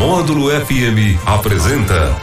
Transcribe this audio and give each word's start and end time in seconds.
Módulo 0.00 0.48
FM 0.48 1.20
apresenta 1.26 2.16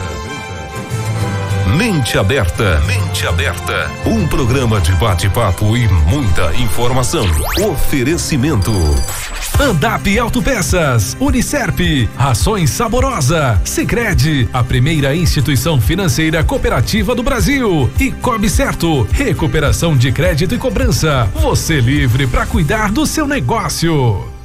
Mente 1.77 2.17
Aberta. 2.17 2.81
Mente 2.87 3.27
Aberta. 3.27 3.91
Um 4.03 4.27
programa 4.27 4.81
de 4.81 4.91
bate-papo 4.93 5.77
e 5.77 5.87
muita 5.87 6.55
informação. 6.55 7.23
Oferecimento. 7.69 8.71
Andap 9.59 10.17
Autopeças, 10.17 11.15
Unicerp, 11.19 12.09
Rações 12.17 12.71
Saborosa, 12.71 13.61
Sicredi, 13.63 14.49
a 14.51 14.63
primeira 14.63 15.15
instituição 15.15 15.79
financeira 15.79 16.43
cooperativa 16.43 17.13
do 17.13 17.21
Brasil 17.21 17.87
e 17.99 18.09
Cobre 18.11 18.49
Certo, 18.49 19.07
recuperação 19.11 19.95
de 19.95 20.11
crédito 20.11 20.55
e 20.55 20.57
cobrança. 20.57 21.29
Você 21.35 21.79
livre 21.79 22.25
para 22.25 22.47
cuidar 22.47 22.91
do 22.91 23.05
seu 23.05 23.27
negócio. 23.27 24.35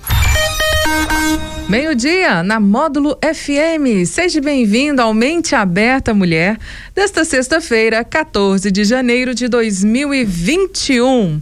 Meio-dia, 1.68 2.42
na 2.42 2.60
Módulo 2.60 3.16
FM. 3.22 4.06
Seja 4.06 4.40
bem-vindo 4.40 5.00
ao 5.00 5.14
Mente 5.14 5.54
Aberta 5.54 6.12
Mulher, 6.12 6.58
desta 6.94 7.25
sexta-feira, 7.25 8.04
14 8.04 8.70
de 8.70 8.84
janeiro 8.84 9.34
de 9.34 9.48
2021. 9.48 11.40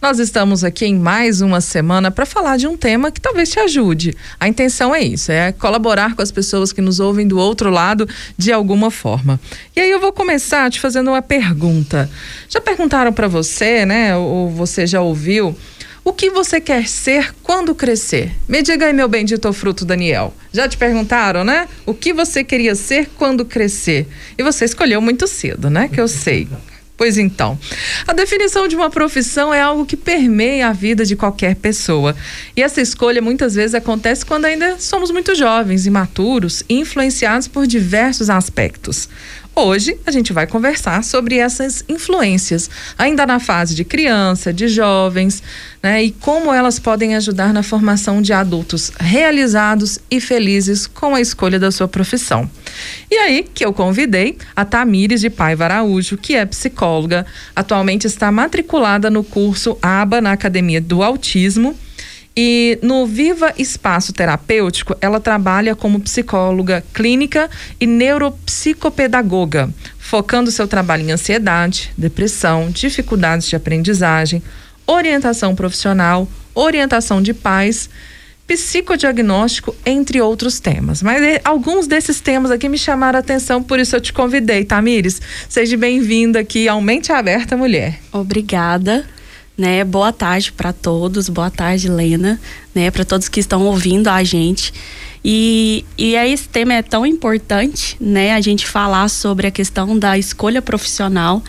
Nós 0.00 0.20
estamos 0.20 0.62
aqui 0.62 0.86
em 0.86 0.94
mais 0.94 1.40
uma 1.40 1.60
semana 1.60 2.08
para 2.10 2.24
falar 2.24 2.56
de 2.56 2.68
um 2.68 2.76
tema 2.76 3.10
que 3.10 3.20
talvez 3.20 3.50
te 3.50 3.58
ajude. 3.58 4.16
A 4.38 4.46
intenção 4.46 4.94
é 4.94 5.02
isso, 5.02 5.32
é 5.32 5.50
colaborar 5.50 6.14
com 6.14 6.22
as 6.22 6.30
pessoas 6.30 6.72
que 6.72 6.80
nos 6.80 7.00
ouvem 7.00 7.26
do 7.26 7.36
outro 7.36 7.68
lado 7.68 8.08
de 8.36 8.52
alguma 8.52 8.92
forma. 8.92 9.40
E 9.74 9.80
aí 9.80 9.90
eu 9.90 10.00
vou 10.00 10.12
começar 10.12 10.70
te 10.70 10.80
fazendo 10.80 11.08
uma 11.10 11.20
pergunta. 11.22 12.08
Já 12.48 12.60
perguntaram 12.60 13.12
para 13.12 13.26
você, 13.26 13.84
né? 13.84 14.16
Ou 14.16 14.48
você 14.48 14.86
já 14.86 15.00
ouviu? 15.00 15.56
O 16.08 16.12
que 16.14 16.30
você 16.30 16.58
quer 16.58 16.88
ser 16.88 17.34
quando 17.42 17.74
crescer? 17.74 18.32
Me 18.48 18.62
diga 18.62 18.86
aí, 18.86 18.94
meu 18.94 19.06
bendito 19.06 19.52
fruto 19.52 19.84
Daniel. 19.84 20.32
Já 20.50 20.66
te 20.66 20.74
perguntaram, 20.74 21.44
né? 21.44 21.68
O 21.84 21.92
que 21.92 22.14
você 22.14 22.42
queria 22.42 22.74
ser 22.74 23.10
quando 23.14 23.44
crescer? 23.44 24.08
E 24.38 24.42
você 24.42 24.64
escolheu 24.64 25.02
muito 25.02 25.26
cedo, 25.26 25.68
né? 25.68 25.86
Que 25.86 26.00
eu 26.00 26.08
sei. 26.08 26.48
Pois 26.96 27.18
então, 27.18 27.58
a 28.06 28.14
definição 28.14 28.66
de 28.66 28.74
uma 28.74 28.88
profissão 28.88 29.52
é 29.52 29.60
algo 29.60 29.84
que 29.84 29.98
permeia 29.98 30.68
a 30.68 30.72
vida 30.72 31.04
de 31.04 31.14
qualquer 31.14 31.54
pessoa. 31.54 32.16
E 32.56 32.62
essa 32.62 32.80
escolha 32.80 33.20
muitas 33.20 33.54
vezes 33.54 33.74
acontece 33.74 34.24
quando 34.24 34.46
ainda 34.46 34.80
somos 34.80 35.10
muito 35.10 35.34
jovens, 35.34 35.84
imaturos 35.84 36.64
influenciados 36.70 37.46
por 37.46 37.66
diversos 37.66 38.30
aspectos. 38.30 39.10
Hoje 39.60 39.98
a 40.06 40.12
gente 40.12 40.32
vai 40.32 40.46
conversar 40.46 41.02
sobre 41.02 41.38
essas 41.38 41.82
influências, 41.88 42.70
ainda 42.96 43.26
na 43.26 43.40
fase 43.40 43.74
de 43.74 43.84
criança, 43.84 44.52
de 44.52 44.68
jovens, 44.68 45.42
né, 45.82 46.04
e 46.04 46.12
como 46.12 46.54
elas 46.54 46.78
podem 46.78 47.16
ajudar 47.16 47.52
na 47.52 47.64
formação 47.64 48.22
de 48.22 48.32
adultos 48.32 48.92
realizados 49.00 49.98
e 50.08 50.20
felizes 50.20 50.86
com 50.86 51.12
a 51.12 51.20
escolha 51.20 51.58
da 51.58 51.72
sua 51.72 51.88
profissão. 51.88 52.48
E 53.10 53.16
aí 53.16 53.44
que 53.52 53.64
eu 53.64 53.72
convidei 53.72 54.38
a 54.54 54.64
Tamires 54.64 55.20
de 55.20 55.28
Paiva 55.28 55.64
Araújo, 55.64 56.16
que 56.16 56.36
é 56.36 56.46
psicóloga, 56.46 57.26
atualmente 57.56 58.06
está 58.06 58.30
matriculada 58.30 59.10
no 59.10 59.24
curso 59.24 59.76
ABA 59.82 60.20
na 60.20 60.30
Academia 60.30 60.80
do 60.80 61.02
Autismo 61.02 61.76
e 62.40 62.78
no 62.82 63.04
Viva 63.04 63.52
Espaço 63.58 64.12
Terapêutico, 64.12 64.96
ela 65.00 65.18
trabalha 65.18 65.74
como 65.74 65.98
psicóloga 65.98 66.84
clínica 66.94 67.50
e 67.80 67.84
neuropsicopedagoga, 67.84 69.68
focando 69.98 70.52
seu 70.52 70.68
trabalho 70.68 71.02
em 71.02 71.10
ansiedade, 71.10 71.90
depressão, 71.98 72.70
dificuldades 72.70 73.48
de 73.48 73.56
aprendizagem, 73.56 74.40
orientação 74.86 75.52
profissional, 75.56 76.28
orientação 76.54 77.20
de 77.20 77.34
pais, 77.34 77.90
psicodiagnóstico, 78.46 79.74
entre 79.84 80.20
outros 80.20 80.60
temas. 80.60 81.02
Mas 81.02 81.20
eh, 81.20 81.40
alguns 81.44 81.88
desses 81.88 82.20
temas 82.20 82.52
aqui 82.52 82.68
me 82.68 82.78
chamaram 82.78 83.16
a 83.16 83.20
atenção, 83.20 83.60
por 83.60 83.80
isso 83.80 83.96
eu 83.96 84.00
te 84.00 84.12
convidei, 84.12 84.64
Tamires. 84.64 85.20
Seja 85.48 85.76
bem-vinda 85.76 86.38
aqui 86.38 86.68
ao 86.68 86.80
Mente 86.80 87.10
Aberta 87.10 87.56
Mulher. 87.56 87.98
Obrigada 88.12 89.04
né? 89.58 89.82
Boa 89.82 90.12
tarde 90.12 90.52
para 90.52 90.72
todos, 90.72 91.28
boa 91.28 91.50
tarde, 91.50 91.88
Lena, 91.88 92.40
né? 92.72 92.92
Para 92.92 93.04
todos 93.04 93.28
que 93.28 93.40
estão 93.40 93.66
ouvindo 93.66 94.06
a 94.06 94.22
gente. 94.22 94.72
E, 95.24 95.84
e 95.98 96.16
aí 96.16 96.32
esse 96.32 96.48
tema 96.48 96.74
é 96.74 96.82
tão 96.82 97.04
importante, 97.04 97.96
né? 98.00 98.34
A 98.34 98.40
gente 98.40 98.64
falar 98.64 99.08
sobre 99.08 99.48
a 99.48 99.50
questão 99.50 99.98
da 99.98 100.16
escolha 100.16 100.62
profissional, 100.62 101.42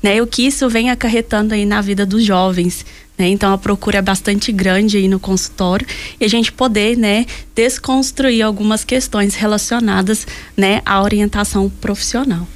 né? 0.00 0.22
O 0.22 0.28
que 0.28 0.46
isso 0.46 0.68
vem 0.68 0.90
acarretando 0.90 1.54
aí 1.54 1.66
na 1.66 1.80
vida 1.80 2.06
dos 2.06 2.24
jovens, 2.24 2.86
né? 3.18 3.26
Então 3.28 3.52
a 3.52 3.58
procura 3.58 3.98
é 3.98 4.02
bastante 4.02 4.52
grande 4.52 4.96
aí 4.96 5.08
no 5.08 5.18
consultório 5.18 5.84
e 6.20 6.24
a 6.24 6.28
gente 6.28 6.52
poder, 6.52 6.96
né, 6.96 7.26
desconstruir 7.52 8.42
algumas 8.42 8.84
questões 8.84 9.34
relacionadas, 9.34 10.24
né, 10.56 10.82
à 10.86 11.02
orientação 11.02 11.68
profissional. 11.80 12.46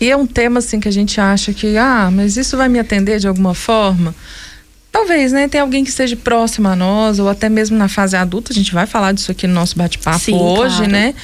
E 0.00 0.10
é 0.10 0.16
um 0.16 0.26
tema 0.26 0.60
assim 0.60 0.80
que 0.80 0.88
a 0.88 0.92
gente 0.92 1.20
acha 1.20 1.52
que, 1.52 1.76
ah, 1.76 2.10
mas 2.10 2.36
isso 2.36 2.56
vai 2.56 2.68
me 2.68 2.78
atender 2.78 3.18
de 3.18 3.28
alguma 3.28 3.54
forma? 3.54 4.14
Talvez, 4.94 5.32
né? 5.32 5.48
Tem 5.48 5.60
alguém 5.60 5.82
que 5.82 5.90
esteja 5.90 6.14
próximo 6.14 6.68
a 6.68 6.76
nós, 6.76 7.18
ou 7.18 7.28
até 7.28 7.48
mesmo 7.48 7.76
na 7.76 7.88
fase 7.88 8.14
adulta, 8.14 8.52
a 8.52 8.54
gente 8.54 8.72
vai 8.72 8.86
falar 8.86 9.10
disso 9.10 9.32
aqui 9.32 9.44
no 9.44 9.52
nosso 9.52 9.76
bate-papo 9.76 10.32
hoje, 10.32 10.76
claro. 10.76 10.92
né? 10.92 11.14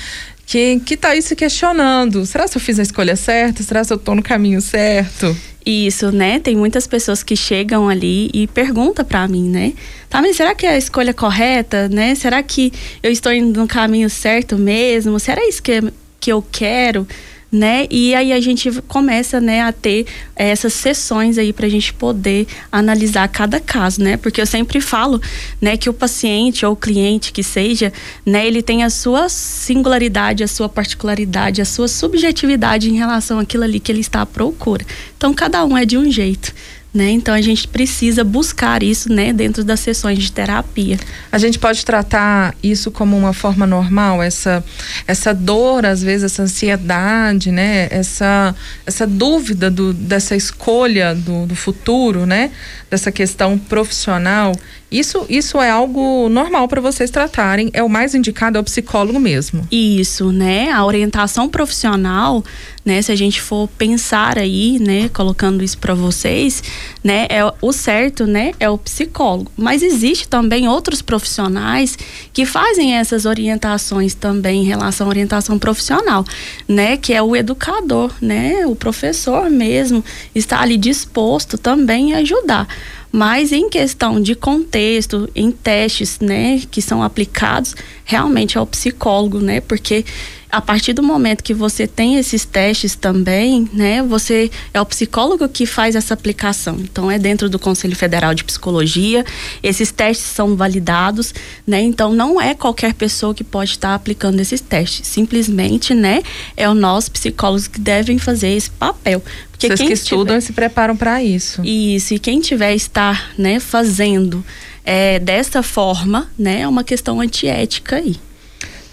Que, 0.45 0.81
que 0.81 0.97
tá 0.97 1.11
aí 1.11 1.23
se 1.23 1.37
questionando. 1.37 2.27
Será 2.27 2.49
que 2.49 2.57
eu 2.57 2.61
fiz 2.61 2.81
a 2.81 2.83
escolha 2.83 3.15
certa? 3.15 3.63
Será 3.63 3.85
que 3.85 3.93
eu 3.93 3.97
tô 3.97 4.13
no 4.17 4.25
caminho 4.25 4.61
certo? 4.61 5.37
Isso, 5.65 6.11
né? 6.11 6.41
Tem 6.41 6.57
muitas 6.57 6.89
pessoas 6.89 7.23
que 7.23 7.37
chegam 7.37 7.89
ali 7.89 8.29
e 8.35 8.49
perguntam 8.49 9.05
para 9.05 9.29
mim, 9.29 9.49
né? 9.49 9.75
Tá, 10.09 10.21
mas 10.21 10.37
será 10.37 10.53
que 10.53 10.67
é 10.67 10.71
a 10.71 10.77
escolha 10.77 11.15
correta, 11.15 11.89
né? 11.89 12.17
Será 12.17 12.43
que 12.43 12.73
eu 13.01 13.13
estou 13.13 13.33
indo 13.33 13.61
no 13.61 13.69
caminho 13.69 14.11
certo 14.11 14.59
mesmo? 14.59 15.21
Será 15.21 15.47
isso 15.47 15.63
que, 15.63 15.81
que 16.19 16.33
eu 16.33 16.45
quero? 16.51 17.07
Né? 17.51 17.87
E 17.91 18.15
aí 18.15 18.33
a 18.33 18.41
gente 18.41 18.71
começa, 18.83 19.41
né, 19.41 19.63
a 19.63 19.73
ter 19.73 20.07
eh, 20.37 20.51
essas 20.51 20.73
sessões 20.73 21.37
aí 21.37 21.53
para 21.53 21.67
a 21.67 21.69
gente 21.69 21.93
poder 21.93 22.47
analisar 22.71 23.27
cada 23.29 23.59
caso, 23.59 24.03
né? 24.03 24.17
Porque 24.17 24.41
eu 24.41 24.47
sempre 24.47 24.81
falo, 24.81 25.21
né, 25.61 25.77
que 25.77 25.91
o 25.91 25.93
paciente 25.93 26.65
ou 26.65 26.73
o 26.73 26.77
cliente 26.77 27.33
que 27.33 27.43
seja, 27.43 27.93
né, 28.25 28.47
ele 28.47 28.63
tem 28.63 28.85
a 28.85 28.91
sua 28.91 29.29
singularidade, 29.29 30.45
a 30.45 30.49
sua 30.49 30.69
particularidade, 30.69 31.61
a 31.61 31.65
sua 31.65 31.89
subjetividade 31.89 32.91
em 32.91 32.97
relação 32.97 33.39
àquilo 33.39 33.65
ali 33.65 33.81
que 33.81 33.91
ele 33.91 34.01
está 34.01 34.23
à 34.23 34.27
procura. 34.27 34.85
Então 35.17 35.35
cada 35.35 35.65
um 35.65 35.77
é 35.77 35.85
de 35.85 35.99
um 35.99 36.11
jeito. 36.11 36.55
Né? 36.93 37.11
Então 37.11 37.33
a 37.33 37.41
gente 37.41 37.69
precisa 37.69 38.25
buscar 38.25 38.83
isso 38.83 39.13
né, 39.13 39.33
dentro 39.33 39.63
das 39.63 39.79
sessões 39.79 40.19
de 40.19 40.33
terapia. 40.33 40.99
A 41.31 41.39
gente 41.39 41.57
pode 41.57 41.85
tratar 41.85 42.53
isso 42.61 42.91
como 42.91 43.17
uma 43.17 43.33
forma 43.33 43.65
normal, 43.65 44.21
essa, 44.21 44.65
essa 45.07 45.33
dor, 45.33 45.87
às 45.87 46.03
vezes, 46.03 46.33
essa 46.33 46.43
ansiedade, 46.43 47.53
né? 47.53 47.87
essa, 47.93 48.55
essa 48.85 49.07
dúvida 49.07 49.71
do, 49.71 49.93
dessa 49.93 50.35
escolha 50.35 51.15
do, 51.15 51.47
do 51.47 51.55
futuro, 51.55 52.27
né? 52.27 52.51
dessa 52.91 53.13
questão 53.13 53.57
profissional. 53.57 54.53
Isso, 54.91 55.25
isso 55.29 55.61
é 55.61 55.71
algo 55.71 56.29
normal 56.29 56.67
para 56.67 56.81
vocês 56.81 57.11
tratarem, 57.11 57.71
é 57.73 57.83
o 57.83 57.89
mais 57.89 58.13
indicado, 58.15 58.59
é 58.59 58.61
o 58.61 58.65
psicólogo 58.65 59.21
mesmo. 59.21 59.67
Isso, 59.71 60.33
né? 60.33 60.71
A 60.73 60.85
orientação 60.85 61.49
profissional, 61.49 62.45
né? 62.85 63.01
Se 63.01 63.13
a 63.13 63.17
gente 63.17 63.41
for 63.41 63.69
pensar 63.79 64.37
aí, 64.37 64.81
né? 64.81 65.09
Colocando 65.11 65.63
isso 65.63 65.79
para 65.79 65.95
vocês, 65.95 66.63
né? 67.05 67.27
É 67.31 67.41
o 67.63 67.73
certo, 67.73 68.27
né? 68.27 68.53
É 68.59 68.69
o 68.69 68.77
psicólogo. 68.77 69.53
Mas 69.57 69.83
existe 69.83 70.27
também 70.27 70.67
outros 70.67 71.01
profissionais 71.01 71.97
que 72.33 72.45
fazem 72.45 72.95
essas 72.95 73.27
orientações 73.27 74.15
também 74.15 74.63
em 74.63 74.67
relação 74.67 75.07
à 75.07 75.11
orientação 75.11 75.57
profissional, 75.57 76.25
né? 76.67 76.97
Que 76.97 77.15
é 77.15 77.23
o 77.23 77.37
educador, 77.37 78.13
né? 78.21 78.67
O 78.67 78.75
professor 78.75 79.49
mesmo 79.49 80.05
está 80.35 80.61
ali 80.61 80.77
disposto 80.77 81.57
também 81.57 82.13
a 82.15 82.19
ajudar. 82.19 82.67
Mas 83.13 83.51
em 83.51 83.69
questão 83.69 84.21
de 84.21 84.35
contexto, 84.35 85.29
em 85.35 85.51
testes, 85.51 86.21
né, 86.21 86.63
que 86.71 86.81
são 86.81 87.03
aplicados, 87.03 87.75
realmente 88.05 88.57
é 88.57 88.61
o 88.61 88.67
psicólogo, 88.67 89.41
né? 89.41 89.61
Porque 89.61 90.05
a 90.51 90.61
partir 90.61 90.93
do 90.93 91.03
momento 91.03 91.43
que 91.43 91.55
você 91.55 91.87
tem 91.87 92.17
esses 92.17 92.45
testes 92.45 92.95
também, 92.95 93.69
né, 93.73 94.03
você 94.03 94.51
é 94.75 94.81
o 94.81 94.87
psicólogo 94.87 95.49
que 95.49 95.65
faz 95.65 95.95
essa 95.95 96.15
aplicação. 96.15 96.77
Então 96.81 97.11
é 97.11 97.19
dentro 97.19 97.49
do 97.49 97.59
Conselho 97.59 97.95
Federal 97.95 98.35
de 98.35 98.45
Psicologia, 98.45 99.25
esses 99.63 99.93
testes 99.93 100.27
são 100.27 100.57
validados, 100.57 101.33
né? 101.67 101.81
Então 101.81 102.13
não 102.13 102.41
é 102.41 102.55
qualquer 102.55 102.95
pessoa 102.95 103.35
que 103.35 103.45
pode 103.45 103.73
estar 103.73 103.95
aplicando 103.95 104.41
esses 104.41 104.61
testes. 104.61 105.07
Simplesmente, 105.07 105.95
né, 105.95 106.23
é 106.57 106.69
o 106.69 106.75
nós 106.75 107.09
psicólogos 107.09 107.69
que 107.69 107.81
devem 107.81 108.19
fazer 108.19 108.49
esse 108.49 108.71
papel. 108.71 109.23
Porque 109.51 109.69
Vocês 109.69 109.89
que 109.89 109.93
estudam 109.93 110.27
tiver... 110.27 110.39
e 110.39 110.43
se 110.43 110.53
preparam 110.53 110.97
para 110.97 111.23
isso. 111.23 111.63
Isso, 111.65 112.15
e 112.15 112.19
quem 112.19 112.41
tiver 112.41 112.75
estar, 112.75 113.33
né, 113.37 113.61
fazendo 113.61 114.45
é, 114.85 115.19
dessa 115.19 115.63
forma, 115.63 116.29
né, 116.39 116.63
é 116.63 116.69
uma 116.69 116.83
questão 116.83 117.21
antiética 117.21 117.97
aí. 117.97 118.17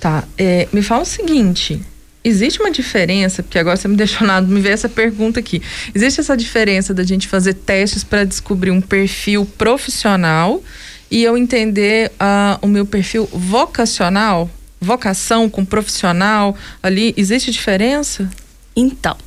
Tá. 0.08 0.24
É, 0.38 0.70
me 0.72 0.82
fala 0.82 1.02
o 1.02 1.06
seguinte. 1.06 1.82
Existe 2.24 2.62
uma 2.62 2.72
diferença, 2.72 3.44
porque 3.44 3.60
agora 3.60 3.76
você 3.76 3.90
me 3.90 3.96
deixou 3.98 4.26
nada, 4.26 4.48
me 4.48 4.62
veio 4.62 4.74
essa 4.74 4.88
pergunta 4.88 5.42
aqui. 5.42 5.62
Existe 5.94 6.22
essa 6.22 6.38
diferença 6.38 6.94
da 6.94 7.04
gente 7.04 7.28
fazer 7.28 7.54
testes 7.54 8.06
para 8.06 8.24
descobrir 8.24 8.72
um 8.72 8.80
perfil 8.80 9.46
profissional 9.58 10.64
e 11.12 11.24
eu 11.24 11.38
entender 11.38 12.10
uh, 12.12 12.58
o 12.62 12.68
meu 12.68 12.86
perfil 12.86 13.28
vocacional? 13.34 14.50
vocação 14.80 15.50
com 15.50 15.66
profissional 15.66 16.56
ali, 16.84 17.12
existe 17.18 17.50
diferença? 17.50 18.30
Então, 18.76 19.18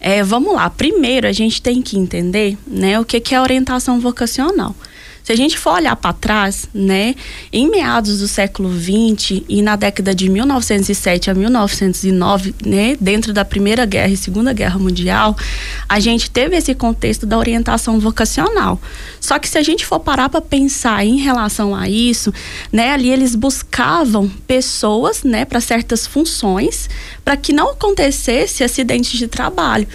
é, 0.00 0.24
vamos 0.24 0.54
lá. 0.54 0.68
Primeiro, 0.70 1.28
a 1.28 1.32
gente 1.32 1.60
tem 1.60 1.82
que 1.82 1.98
entender 1.98 2.56
né, 2.66 2.98
o 2.98 3.04
que, 3.04 3.20
que 3.20 3.34
é 3.34 3.40
orientação 3.40 4.00
vocacional. 4.00 4.74
Se 5.24 5.32
a 5.32 5.36
gente 5.36 5.58
for 5.58 5.72
olhar 5.72 5.96
para 5.96 6.12
trás, 6.12 6.68
né, 6.74 7.14
em 7.50 7.66
meados 7.70 8.18
do 8.18 8.28
século 8.28 8.70
XX 8.70 9.42
e 9.48 9.62
na 9.62 9.74
década 9.74 10.14
de 10.14 10.28
1907 10.28 11.30
a 11.30 11.34
1909, 11.34 12.54
né, 12.62 12.94
dentro 13.00 13.32
da 13.32 13.42
Primeira 13.42 13.86
Guerra 13.86 14.12
e 14.12 14.18
Segunda 14.18 14.52
Guerra 14.52 14.78
Mundial, 14.78 15.34
a 15.88 15.98
gente 15.98 16.30
teve 16.30 16.54
esse 16.56 16.74
contexto 16.74 17.24
da 17.24 17.38
orientação 17.38 17.98
vocacional. 17.98 18.78
Só 19.18 19.38
que 19.38 19.48
se 19.48 19.56
a 19.56 19.62
gente 19.62 19.86
for 19.86 19.98
parar 19.98 20.28
para 20.28 20.42
pensar 20.42 21.06
em 21.06 21.16
relação 21.16 21.74
a 21.74 21.88
isso, 21.88 22.30
né, 22.70 22.90
ali 22.90 23.08
eles 23.08 23.34
buscavam 23.34 24.28
pessoas, 24.46 25.24
né, 25.24 25.46
para 25.46 25.58
certas 25.58 26.06
funções, 26.06 26.90
para 27.24 27.34
que 27.34 27.50
não 27.50 27.70
acontecesse 27.70 28.62
acidentes 28.62 29.18
de 29.18 29.26
trabalho. 29.26 29.88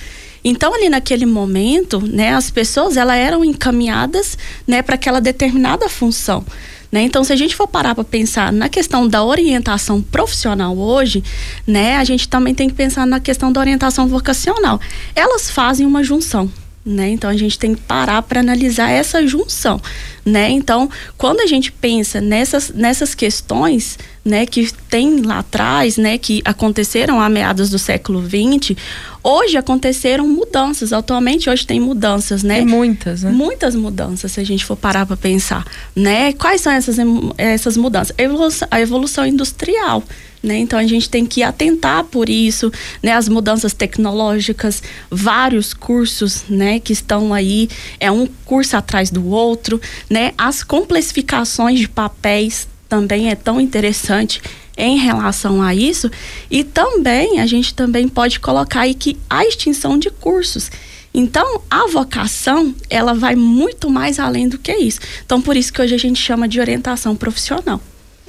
Então 0.44 0.74
ali 0.74 0.90
naquele 0.90 1.26
momento, 1.26 2.00
né, 2.00 2.34
as 2.34 2.50
pessoas 2.50 2.98
elas 2.98 3.18
eram 3.18 3.44
encaminhadas, 3.44 4.38
né, 4.68 4.82
para 4.82 4.96
aquela 4.96 5.20
determinada 5.20 5.90
função. 5.90 6.46
Né? 6.92 7.02
Então, 7.04 7.24
se 7.24 7.32
a 7.32 7.36
gente 7.36 7.56
for 7.56 7.68
parar 7.68 7.94
para 7.94 8.04
pensar 8.04 8.52
na 8.52 8.68
questão 8.68 9.08
da 9.08 9.24
orientação 9.24 10.02
profissional 10.02 10.76
hoje, 10.76 11.24
né, 11.68 11.98
a 11.98 12.04
gente 12.04 12.28
também 12.28 12.56
tem 12.56 12.68
que 12.68 12.74
pensar 12.74 13.06
na 13.06 13.20
questão 13.20 13.52
da 13.52 13.60
orientação 13.60 14.08
vocacional. 14.08 14.80
Elas 15.16 15.52
fazem 15.52 15.86
uma 15.86 16.04
junção. 16.04 16.50
Né? 16.90 17.10
Então 17.10 17.30
a 17.30 17.38
gente 17.38 17.60
tem 17.60 17.76
que 17.76 17.82
parar 17.82 18.24
para 18.24 18.40
analisar 18.40 18.90
essa 18.90 19.26
junção, 19.28 19.80
né? 20.26 20.50
Então, 20.50 20.90
quando 21.20 21.40
a 21.40 21.46
gente 21.46 21.72
pensa 21.72 22.20
nessas, 22.20 22.72
nessas 22.72 23.14
questões, 23.14 23.96
né, 24.26 24.48
que 24.48 24.74
tem 24.90 25.22
lá 25.22 25.38
atrás, 25.38 25.98
né, 25.98 26.18
que 26.18 26.42
aconteceram 26.44 27.22
a 27.22 27.30
meados 27.30 27.70
do 27.70 27.78
século 27.78 28.24
XX, 28.24 28.76
Hoje 29.22 29.58
aconteceram 29.58 30.26
mudanças, 30.26 30.94
atualmente 30.94 31.50
hoje 31.50 31.68
tem 31.68 31.80
mudanças, 31.80 32.42
né? 32.42 32.60
Tem 32.60 32.66
muitas, 32.66 33.24
né? 33.24 33.32
Muitas 33.32 33.76
mudanças, 33.76 34.32
se 34.32 34.40
a 34.40 34.46
gente 34.46 34.64
for 34.64 34.78
parar 34.78 35.06
para 35.06 35.18
pensar, 35.18 35.66
né? 35.94 36.32
Quais 36.34 36.62
são 36.62 36.72
essas, 36.72 36.98
essas 37.38 37.76
mudanças? 37.76 38.16
A 38.18 38.24
evolução, 38.24 38.68
a 38.72 38.80
evolução 38.80 39.26
industrial, 39.26 40.02
né? 40.42 40.58
Então 40.58 40.80
a 40.80 40.86
gente 40.86 41.10
tem 41.10 41.26
que 41.26 41.44
atentar 41.44 42.04
por 42.06 42.30
isso, 42.30 42.72
né? 43.04 43.14
As 43.14 43.28
mudanças 43.28 43.74
tecnológicas, 43.74 44.82
vários 45.10 45.74
cursos, 45.74 46.46
né? 46.50 46.80
Que 46.80 46.94
estão 46.94 47.34
aí, 47.34 47.70
é 48.00 48.12
um 48.12 48.28
curso 48.46 48.78
atrás 48.78 49.10
do 49.10 49.28
outro, 49.28 49.80
né? 50.10 50.34
As 50.38 50.64
complexificações 50.64 51.80
de 51.80 51.90
papéis 51.90 52.68
também 52.88 53.30
é 53.30 53.36
tão 53.36 53.62
interessante 53.62 54.42
em 54.78 54.98
relação 54.98 55.62
a 55.62 55.76
isso. 55.76 56.10
E 56.50 56.64
também 56.64 57.40
a 57.40 57.46
gente 57.46 57.74
também 57.74 58.08
pode 58.08 58.40
colocar 58.40 58.82
aí 58.82 58.94
que 58.94 59.18
a 59.30 59.46
extinção 59.46 59.98
de 59.98 60.10
cursos. 60.10 60.72
Então, 61.14 61.62
a 61.70 61.88
vocação, 61.88 62.74
ela 62.90 63.14
vai 63.14 63.36
muito 63.36 63.90
mais 63.90 64.20
além 64.20 64.48
do 64.48 64.58
que 64.58 64.72
isso. 64.72 65.00
Então, 65.26 65.42
por 65.42 65.58
isso 65.58 65.74
que 65.74 65.82
hoje 65.82 65.96
a 65.96 66.00
gente 66.00 66.22
chama 66.22 66.48
de 66.48 66.60
orientação 66.60 67.16
profissional. 67.16 67.82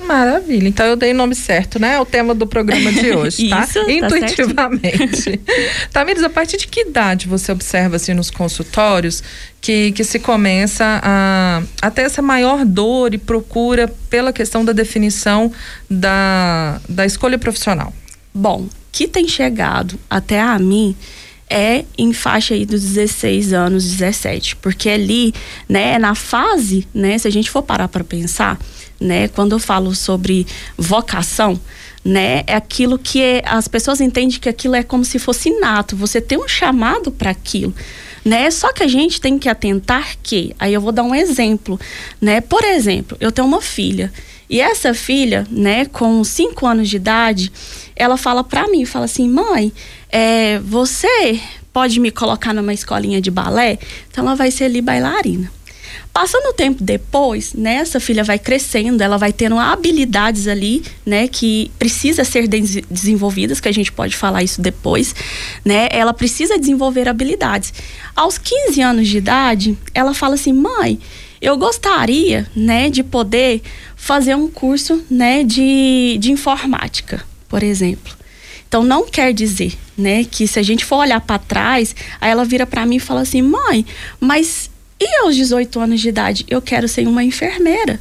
Maravilha. 0.06 0.68
Então 0.68 0.86
eu 0.86 0.96
dei 0.96 1.12
o 1.12 1.14
nome 1.14 1.34
certo, 1.34 1.78
né? 1.78 1.94
É 1.94 2.00
o 2.00 2.04
tema 2.04 2.34
do 2.34 2.46
programa 2.46 2.92
de 2.92 3.10
hoje, 3.14 3.48
tá? 3.48 3.64
Isso, 3.64 3.78
Intuitivamente. 3.90 5.36
Tá 5.36 5.52
Tamires, 6.00 6.22
a 6.22 6.30
partir 6.30 6.56
de 6.56 6.66
que 6.66 6.80
idade 6.80 7.28
você 7.28 7.52
observa 7.52 7.96
assim 7.96 8.14
nos 8.14 8.30
consultórios 8.30 9.22
que, 9.60 9.92
que 9.92 10.04
se 10.04 10.18
começa 10.18 11.00
a, 11.02 11.62
a 11.82 11.90
ter 11.90 12.02
essa 12.02 12.22
maior 12.22 12.64
dor 12.64 13.14
e 13.14 13.18
procura 13.18 13.92
pela 14.08 14.32
questão 14.32 14.64
da 14.64 14.72
definição 14.72 15.52
da, 15.88 16.80
da 16.88 17.06
escolha 17.06 17.38
profissional? 17.38 17.92
Bom, 18.32 18.68
que 18.92 19.06
tem 19.06 19.28
chegado 19.28 19.98
até 20.08 20.40
a 20.40 20.58
mim 20.58 20.96
é 21.50 21.84
em 21.98 22.12
faixa 22.12 22.54
aí 22.54 22.64
dos 22.64 22.80
16 22.80 23.52
anos, 23.52 23.84
17, 23.84 24.54
porque 24.56 24.88
ali, 24.88 25.34
né, 25.68 25.98
na 25.98 26.14
fase, 26.14 26.86
né, 26.94 27.18
se 27.18 27.26
a 27.26 27.30
gente 27.30 27.50
for 27.50 27.62
parar 27.62 27.88
para 27.88 28.04
pensar, 28.04 28.56
né? 29.00 29.28
Quando 29.28 29.52
eu 29.52 29.58
falo 29.58 29.94
sobre 29.94 30.46
vocação, 30.76 31.58
né? 32.04 32.42
É 32.46 32.54
aquilo 32.54 32.98
que 32.98 33.22
é, 33.22 33.42
as 33.46 33.66
pessoas 33.66 34.00
entendem 34.00 34.38
que 34.38 34.48
aquilo 34.48 34.74
é 34.74 34.82
como 34.82 35.04
se 35.04 35.18
fosse 35.18 35.48
inato. 35.48 35.96
Você 35.96 36.20
tem 36.20 36.38
um 36.38 36.48
chamado 36.48 37.10
para 37.10 37.30
aquilo, 37.30 37.74
né? 38.24 38.50
Só 38.50 38.72
que 38.72 38.82
a 38.82 38.88
gente 38.88 39.20
tem 39.20 39.38
que 39.38 39.48
atentar 39.48 40.16
que, 40.22 40.54
aí 40.58 40.74
eu 40.74 40.80
vou 40.80 40.92
dar 40.92 41.02
um 41.02 41.14
exemplo, 41.14 41.78
né? 42.20 42.40
Por 42.40 42.64
exemplo, 42.64 43.16
eu 43.20 43.32
tenho 43.32 43.48
uma 43.48 43.60
filha 43.60 44.12
e 44.48 44.60
essa 44.60 44.92
filha, 44.92 45.46
né? 45.50 45.84
Com 45.86 46.22
cinco 46.24 46.66
anos 46.66 46.88
de 46.88 46.96
idade, 46.96 47.52
ela 47.94 48.16
fala 48.16 48.42
para 48.42 48.66
mim, 48.68 48.84
fala 48.84 49.04
assim, 49.04 49.28
mãe, 49.28 49.72
é, 50.08 50.58
você 50.58 51.40
pode 51.72 52.00
me 52.00 52.10
colocar 52.10 52.52
numa 52.52 52.74
escolinha 52.74 53.20
de 53.20 53.30
balé? 53.30 53.78
Então 54.10 54.24
ela 54.24 54.34
vai 54.34 54.50
ser 54.50 54.64
ali 54.64 54.80
bailarina. 54.80 55.50
Passando 56.12 56.46
o 56.46 56.52
tempo 56.52 56.82
depois, 56.82 57.54
né, 57.54 57.76
essa 57.76 58.00
filha 58.00 58.24
vai 58.24 58.38
crescendo, 58.38 59.00
ela 59.00 59.16
vai 59.16 59.32
tendo 59.32 59.56
habilidades 59.58 60.48
ali, 60.48 60.82
né, 61.06 61.28
que 61.28 61.70
precisa 61.78 62.24
ser 62.24 62.48
de 62.48 62.82
desenvolvidas, 62.90 63.60
que 63.60 63.68
a 63.68 63.72
gente 63.72 63.92
pode 63.92 64.16
falar 64.16 64.42
isso 64.42 64.60
depois, 64.60 65.14
né? 65.64 65.88
Ela 65.90 66.12
precisa 66.12 66.58
desenvolver 66.58 67.08
habilidades. 67.08 67.72
Aos 68.16 68.38
15 68.38 68.80
anos 68.82 69.08
de 69.08 69.18
idade, 69.18 69.78
ela 69.94 70.12
fala 70.12 70.34
assim: 70.34 70.52
"Mãe, 70.52 70.98
eu 71.40 71.56
gostaria, 71.56 72.46
né, 72.56 72.90
de 72.90 73.02
poder 73.02 73.62
fazer 73.96 74.34
um 74.34 74.48
curso, 74.48 75.02
né, 75.08 75.44
de, 75.44 76.18
de 76.18 76.32
informática, 76.32 77.24
por 77.48 77.62
exemplo. 77.62 78.12
Então 78.68 78.84
não 78.84 79.06
quer 79.06 79.32
dizer, 79.32 79.76
né, 79.96 80.24
que 80.24 80.46
se 80.46 80.58
a 80.58 80.62
gente 80.62 80.84
for 80.84 80.96
olhar 80.96 81.20
para 81.20 81.38
trás, 81.38 81.94
aí 82.20 82.30
ela 82.30 82.44
vira 82.44 82.66
para 82.66 82.84
mim 82.86 82.96
e 82.96 83.00
fala 83.00 83.22
assim: 83.22 83.42
"Mãe, 83.42 83.84
mas 84.20 84.69
e 85.00 85.16
aos 85.22 85.34
18 85.34 85.80
anos 85.80 86.00
de 86.00 86.08
idade, 86.10 86.44
eu 86.48 86.60
quero 86.60 86.86
ser 86.86 87.08
uma 87.08 87.24
enfermeira. 87.24 87.98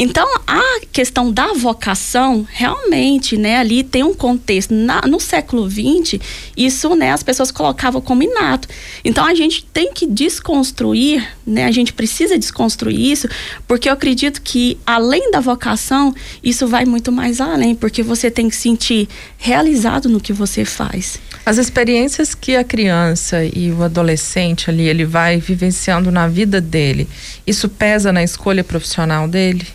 Então, 0.00 0.28
a 0.46 0.80
questão 0.92 1.32
da 1.32 1.52
vocação, 1.54 2.46
realmente, 2.48 3.36
né, 3.36 3.56
ali 3.56 3.82
tem 3.82 4.04
um 4.04 4.14
contexto. 4.14 4.72
Na, 4.72 5.00
no 5.00 5.18
século 5.18 5.68
XX, 5.68 6.20
isso, 6.56 6.94
né, 6.94 7.10
as 7.10 7.24
pessoas 7.24 7.50
colocavam 7.50 8.00
como 8.00 8.22
inato. 8.22 8.68
Então, 9.04 9.24
a 9.24 9.34
gente 9.34 9.64
tem 9.64 9.92
que 9.92 10.06
desconstruir, 10.06 11.28
né, 11.44 11.64
a 11.64 11.72
gente 11.72 11.92
precisa 11.92 12.38
desconstruir 12.38 13.10
isso, 13.10 13.28
porque 13.66 13.88
eu 13.88 13.92
acredito 13.92 14.40
que, 14.40 14.78
além 14.86 15.32
da 15.32 15.40
vocação, 15.40 16.14
isso 16.44 16.68
vai 16.68 16.84
muito 16.84 17.10
mais 17.10 17.40
além, 17.40 17.74
porque 17.74 18.00
você 18.00 18.30
tem 18.30 18.48
que 18.48 18.54
sentir 18.54 19.08
realizado 19.36 20.08
no 20.08 20.20
que 20.20 20.32
você 20.32 20.64
faz. 20.64 21.18
As 21.44 21.58
experiências 21.58 22.36
que 22.36 22.54
a 22.54 22.62
criança 22.62 23.44
e 23.44 23.72
o 23.72 23.82
adolescente 23.82 24.70
ali 24.70 24.86
ele 24.86 25.04
vai 25.04 25.38
vivenciando 25.38 26.12
na 26.12 26.28
vida 26.28 26.60
dele, 26.60 27.08
isso 27.44 27.68
pesa 27.68 28.12
na 28.12 28.22
escolha 28.22 28.62
profissional 28.62 29.26
dele? 29.26 29.66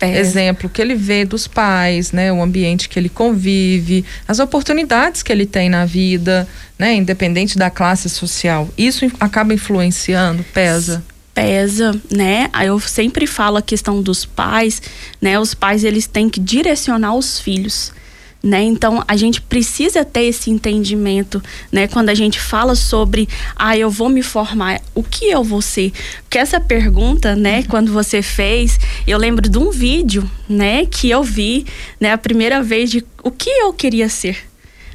É. 0.00 0.18
Exemplo 0.18 0.68
que 0.68 0.80
ele 0.82 0.94
vê 0.94 1.24
dos 1.24 1.46
pais, 1.46 2.12
né, 2.12 2.30
o 2.32 2.42
ambiente 2.42 2.88
que 2.88 2.98
ele 2.98 3.08
convive, 3.08 4.04
as 4.28 4.38
oportunidades 4.38 5.22
que 5.22 5.32
ele 5.32 5.46
tem 5.46 5.70
na 5.70 5.86
vida, 5.86 6.46
né, 6.78 6.94
independente 6.94 7.56
da 7.56 7.70
classe 7.70 8.08
social. 8.08 8.68
Isso 8.76 9.10
acaba 9.18 9.54
influenciando, 9.54 10.44
pesa 10.52 11.02
pesa, 11.36 12.00
né? 12.10 12.48
Eu 12.64 12.80
sempre 12.80 13.26
falo 13.26 13.58
a 13.58 13.62
questão 13.62 14.00
dos 14.00 14.24
pais, 14.24 14.80
né? 15.20 15.38
Os 15.38 15.52
pais 15.52 15.84
eles 15.84 16.06
têm 16.06 16.30
que 16.30 16.40
direcionar 16.40 17.14
os 17.14 17.38
filhos. 17.38 17.92
Né? 18.42 18.62
Então 18.62 19.02
a 19.08 19.16
gente 19.16 19.40
precisa 19.40 20.04
ter 20.04 20.24
esse 20.24 20.50
entendimento, 20.50 21.42
né? 21.72 21.88
Quando 21.88 22.10
a 22.10 22.14
gente 22.14 22.38
fala 22.38 22.76
sobre, 22.76 23.28
ah, 23.56 23.76
eu 23.76 23.90
vou 23.90 24.08
me 24.08 24.22
formar, 24.22 24.80
o 24.94 25.02
que 25.02 25.24
eu 25.24 25.42
vou 25.42 25.60
ser? 25.60 25.92
Porque 26.22 26.38
essa 26.38 26.60
pergunta, 26.60 27.34
né? 27.34 27.58
Uhum. 27.58 27.64
Quando 27.64 27.92
você 27.92 28.22
fez, 28.22 28.78
eu 29.04 29.18
lembro 29.18 29.48
de 29.48 29.58
um 29.58 29.70
vídeo, 29.70 30.30
né? 30.48 30.86
Que 30.86 31.10
eu 31.10 31.24
vi, 31.24 31.66
né? 31.98 32.12
A 32.12 32.18
primeira 32.18 32.62
vez 32.62 32.90
de 32.90 33.04
o 33.24 33.32
que 33.32 33.50
eu 33.50 33.72
queria 33.72 34.08
ser, 34.08 34.38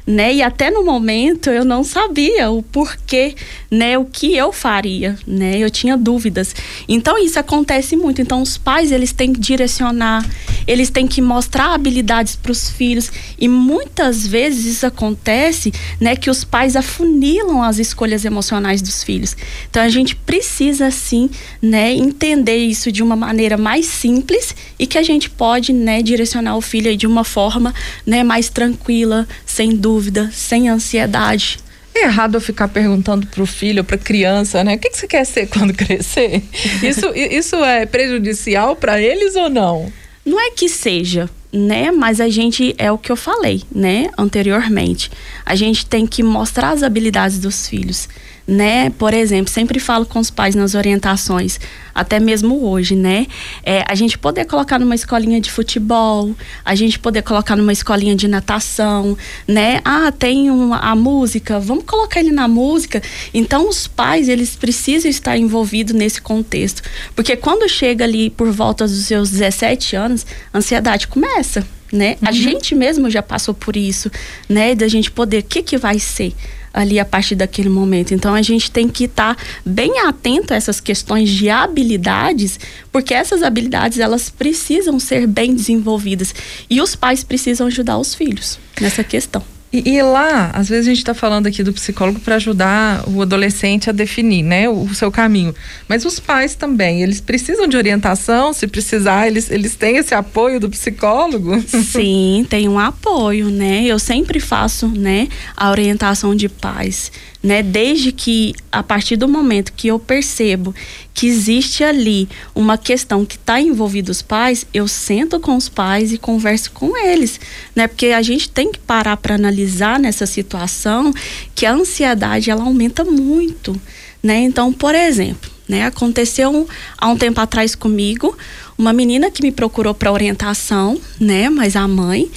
né? 0.06 0.34
E 0.34 0.42
até 0.42 0.70
no 0.70 0.84
momento 0.84 1.50
eu 1.50 1.64
não 1.64 1.84
sabia 1.84 2.50
o 2.50 2.62
porquê, 2.62 3.34
né? 3.70 3.96
O 3.96 4.04
que 4.04 4.36
eu 4.36 4.52
faria, 4.52 5.16
né? 5.26 5.58
Eu 5.58 5.70
tinha 5.70 5.96
dúvidas. 5.96 6.54
Então 6.88 7.22
isso 7.22 7.38
acontece 7.38 7.96
muito. 7.96 8.20
Então 8.20 8.42
os 8.42 8.58
pais 8.58 8.90
eles 8.90 9.12
têm 9.12 9.32
que 9.32 9.40
direcionar, 9.40 10.28
eles 10.66 10.90
têm 10.90 11.06
que 11.06 11.22
mostrar 11.22 11.72
habilidades 11.72 12.36
para 12.36 12.52
os 12.52 12.68
filhos 12.68 13.10
e 13.38 13.48
muitas 13.48 14.26
vezes 14.26 14.76
isso 14.76 14.86
acontece, 14.86 15.72
né? 16.00 16.16
Que 16.16 16.30
os 16.30 16.44
pais 16.44 16.74
afunilam 16.74 17.62
as 17.62 17.78
escolhas 17.78 18.24
emocionais 18.24 18.82
dos 18.82 19.04
filhos. 19.04 19.36
Então 19.70 19.82
a 19.82 19.88
gente 19.88 20.16
precisa 20.16 20.90
sim, 20.90 21.30
né? 21.60 21.92
Entender 21.92 22.56
isso 22.56 22.90
de 22.90 23.02
uma 23.02 23.14
maneira 23.14 23.56
mais 23.56 23.86
simples 23.86 24.54
e 24.78 24.86
que 24.86 24.98
a 24.98 25.02
gente 25.02 25.30
pode, 25.30 25.72
né? 25.72 26.02
Direcionar 26.02 26.56
o 26.56 26.60
filho 26.60 26.96
de 26.96 27.06
uma 27.06 27.22
forma, 27.22 27.72
né? 28.04 28.24
Mais 28.24 28.48
tranquila, 28.48 29.28
sem 29.46 29.76
dúvida 29.76 29.91
dúvida, 29.92 30.30
sem 30.32 30.70
ansiedade. 30.70 31.58
É 31.94 32.04
errado 32.04 32.36
eu 32.36 32.40
ficar 32.40 32.68
perguntando 32.68 33.26
para 33.26 33.42
o 33.42 33.46
filho, 33.46 33.84
para 33.84 33.98
criança, 33.98 34.64
né? 34.64 34.76
O 34.76 34.78
que, 34.78 34.88
que 34.88 34.96
você 34.96 35.06
quer 35.06 35.26
ser 35.26 35.46
quando 35.48 35.74
crescer? 35.74 36.42
Isso, 36.82 37.12
isso 37.14 37.56
é 37.56 37.84
prejudicial 37.84 38.74
para 38.74 38.98
eles 38.98 39.36
ou 39.36 39.50
não? 39.50 39.92
Não 40.24 40.40
é 40.40 40.50
que 40.50 40.66
seja, 40.66 41.28
né? 41.52 41.90
Mas 41.90 42.20
a 42.22 42.30
gente 42.30 42.74
é 42.78 42.90
o 42.90 42.96
que 42.96 43.12
eu 43.12 43.16
falei, 43.16 43.62
né, 43.70 44.08
anteriormente. 44.16 45.10
A 45.44 45.54
gente 45.54 45.84
tem 45.84 46.06
que 46.06 46.22
mostrar 46.22 46.70
as 46.70 46.82
habilidades 46.82 47.38
dos 47.38 47.68
filhos, 47.68 48.08
né? 48.46 48.90
Por 48.90 49.14
exemplo, 49.14 49.52
sempre 49.52 49.78
falo 49.78 50.04
com 50.04 50.18
os 50.18 50.30
pais 50.30 50.54
nas 50.54 50.74
orientações, 50.74 51.60
até 51.94 52.18
mesmo 52.18 52.64
hoje, 52.66 52.96
né? 52.96 53.26
É, 53.62 53.84
a 53.88 53.94
gente 53.94 54.18
poder 54.18 54.44
colocar 54.46 54.78
numa 54.78 54.94
escolinha 54.94 55.40
de 55.40 55.50
futebol, 55.50 56.34
a 56.64 56.74
gente 56.74 56.98
poder 56.98 57.22
colocar 57.22 57.56
numa 57.56 57.72
escolinha 57.72 58.16
de 58.16 58.26
natação, 58.26 59.16
né? 59.46 59.80
Ah, 59.84 60.12
tem 60.12 60.50
uma, 60.50 60.78
a 60.78 60.94
música, 60.94 61.60
vamos 61.60 61.84
colocar 61.84 62.20
ele 62.20 62.32
na 62.32 62.48
música. 62.48 63.02
Então, 63.32 63.68
os 63.68 63.86
pais, 63.86 64.28
eles 64.28 64.56
precisam 64.56 65.10
estar 65.10 65.36
envolvidos 65.36 65.94
nesse 65.94 66.20
contexto, 66.20 66.82
porque 67.14 67.36
quando 67.36 67.68
chega 67.68 68.04
ali 68.04 68.30
por 68.30 68.50
volta 68.50 68.86
dos 68.86 69.04
seus 69.04 69.30
17 69.30 69.96
anos, 69.96 70.26
a 70.52 70.58
ansiedade 70.58 71.06
começa, 71.06 71.66
né? 71.92 72.16
Uhum. 72.22 72.28
A 72.28 72.32
gente 72.32 72.74
mesmo 72.74 73.10
já 73.10 73.22
passou 73.22 73.54
por 73.54 73.76
isso, 73.76 74.10
né? 74.48 74.74
Da 74.74 74.88
gente 74.88 75.10
poder, 75.10 75.38
o 75.38 75.44
que 75.44 75.62
que 75.62 75.76
vai 75.76 75.98
ser? 75.98 76.32
Ali 76.72 76.98
a 76.98 77.04
partir 77.04 77.34
daquele 77.34 77.68
momento. 77.68 78.14
Então 78.14 78.34
a 78.34 78.42
gente 78.42 78.70
tem 78.70 78.88
que 78.88 79.04
estar 79.04 79.34
tá 79.34 79.42
bem 79.64 80.00
atento 80.00 80.52
a 80.52 80.56
essas 80.56 80.80
questões 80.80 81.28
de 81.28 81.50
habilidades, 81.50 82.58
porque 82.90 83.14
essas 83.14 83.42
habilidades 83.42 83.98
elas 83.98 84.30
precisam 84.30 84.98
ser 84.98 85.26
bem 85.26 85.54
desenvolvidas 85.54 86.34
e 86.68 86.80
os 86.80 86.94
pais 86.94 87.22
precisam 87.22 87.66
ajudar 87.66 87.98
os 87.98 88.14
filhos 88.14 88.58
nessa 88.80 89.04
questão. 89.04 89.42
E, 89.72 89.94
e, 89.94 90.02
lá, 90.02 90.50
às 90.52 90.68
vezes 90.68 90.86
a 90.86 90.90
gente 90.90 90.98
está 90.98 91.14
falando 91.14 91.46
aqui 91.46 91.62
do 91.62 91.72
psicólogo 91.72 92.20
para 92.20 92.34
ajudar 92.34 93.08
o 93.08 93.22
adolescente 93.22 93.88
a 93.88 93.92
definir, 93.92 94.42
né, 94.42 94.68
o, 94.68 94.82
o, 94.82 94.94
seu 94.94 95.10
caminho. 95.10 95.54
Mas 95.88 96.04
os 96.04 96.20
pais 96.20 96.54
também, 96.54 97.02
eles 97.02 97.22
precisam 97.22 97.66
de 97.66 97.76
orientação, 97.76 98.52
se 98.52 98.66
precisar, 98.66 99.26
eles, 99.26 99.50
eles 99.50 99.74
têm 99.74 99.96
esse 99.96 100.14
apoio 100.14 100.60
do 100.60 100.68
psicólogo? 100.68 101.58
Sim, 101.66 102.46
tem 102.50 102.68
um 102.68 102.78
apoio, 102.78 103.48
né? 103.48 103.84
Eu 103.86 103.98
sempre 103.98 104.40
faço, 104.40 104.88
né, 104.88 105.28
a 105.56 105.70
orientação 105.70 106.34
de 106.34 106.50
pais 106.50 107.10
né? 107.42 107.62
Desde 107.62 108.12
que 108.12 108.54
a 108.70 108.82
partir 108.82 109.16
do 109.16 109.26
momento 109.26 109.72
que 109.72 109.88
eu 109.88 109.98
percebo 109.98 110.74
que 111.12 111.26
existe 111.26 111.82
ali 111.82 112.28
uma 112.54 112.78
questão 112.78 113.24
que 113.26 113.34
está 113.34 113.60
envolvida 113.60 114.12
os 114.12 114.22
pais, 114.22 114.64
eu 114.72 114.86
sento 114.86 115.40
com 115.40 115.56
os 115.56 115.68
pais 115.68 116.12
e 116.12 116.18
converso 116.18 116.70
com 116.70 116.96
eles, 116.96 117.40
né? 117.74 117.88
Porque 117.88 118.06
a 118.06 118.22
gente 118.22 118.48
tem 118.48 118.70
que 118.70 118.78
parar 118.78 119.16
para 119.16 119.34
analisar 119.34 119.98
nessa 119.98 120.26
situação 120.26 121.12
que 121.54 121.66
a 121.66 121.72
ansiedade 121.72 122.50
ela 122.50 122.62
aumenta 122.62 123.04
muito, 123.04 123.78
né? 124.22 124.38
Então, 124.38 124.72
por 124.72 124.94
exemplo, 124.94 125.50
né? 125.68 125.84
Aconteceu 125.86 126.68
há 126.96 127.08
um 127.08 127.16
tempo 127.16 127.40
atrás 127.40 127.74
comigo 127.74 128.36
uma 128.78 128.92
menina 128.92 129.30
que 129.30 129.42
me 129.42 129.52
procurou 129.52 129.94
para 129.94 130.12
orientação, 130.12 131.00
né? 131.20 131.50
Mas 131.50 131.76
a 131.76 131.86
mãe 131.86 132.30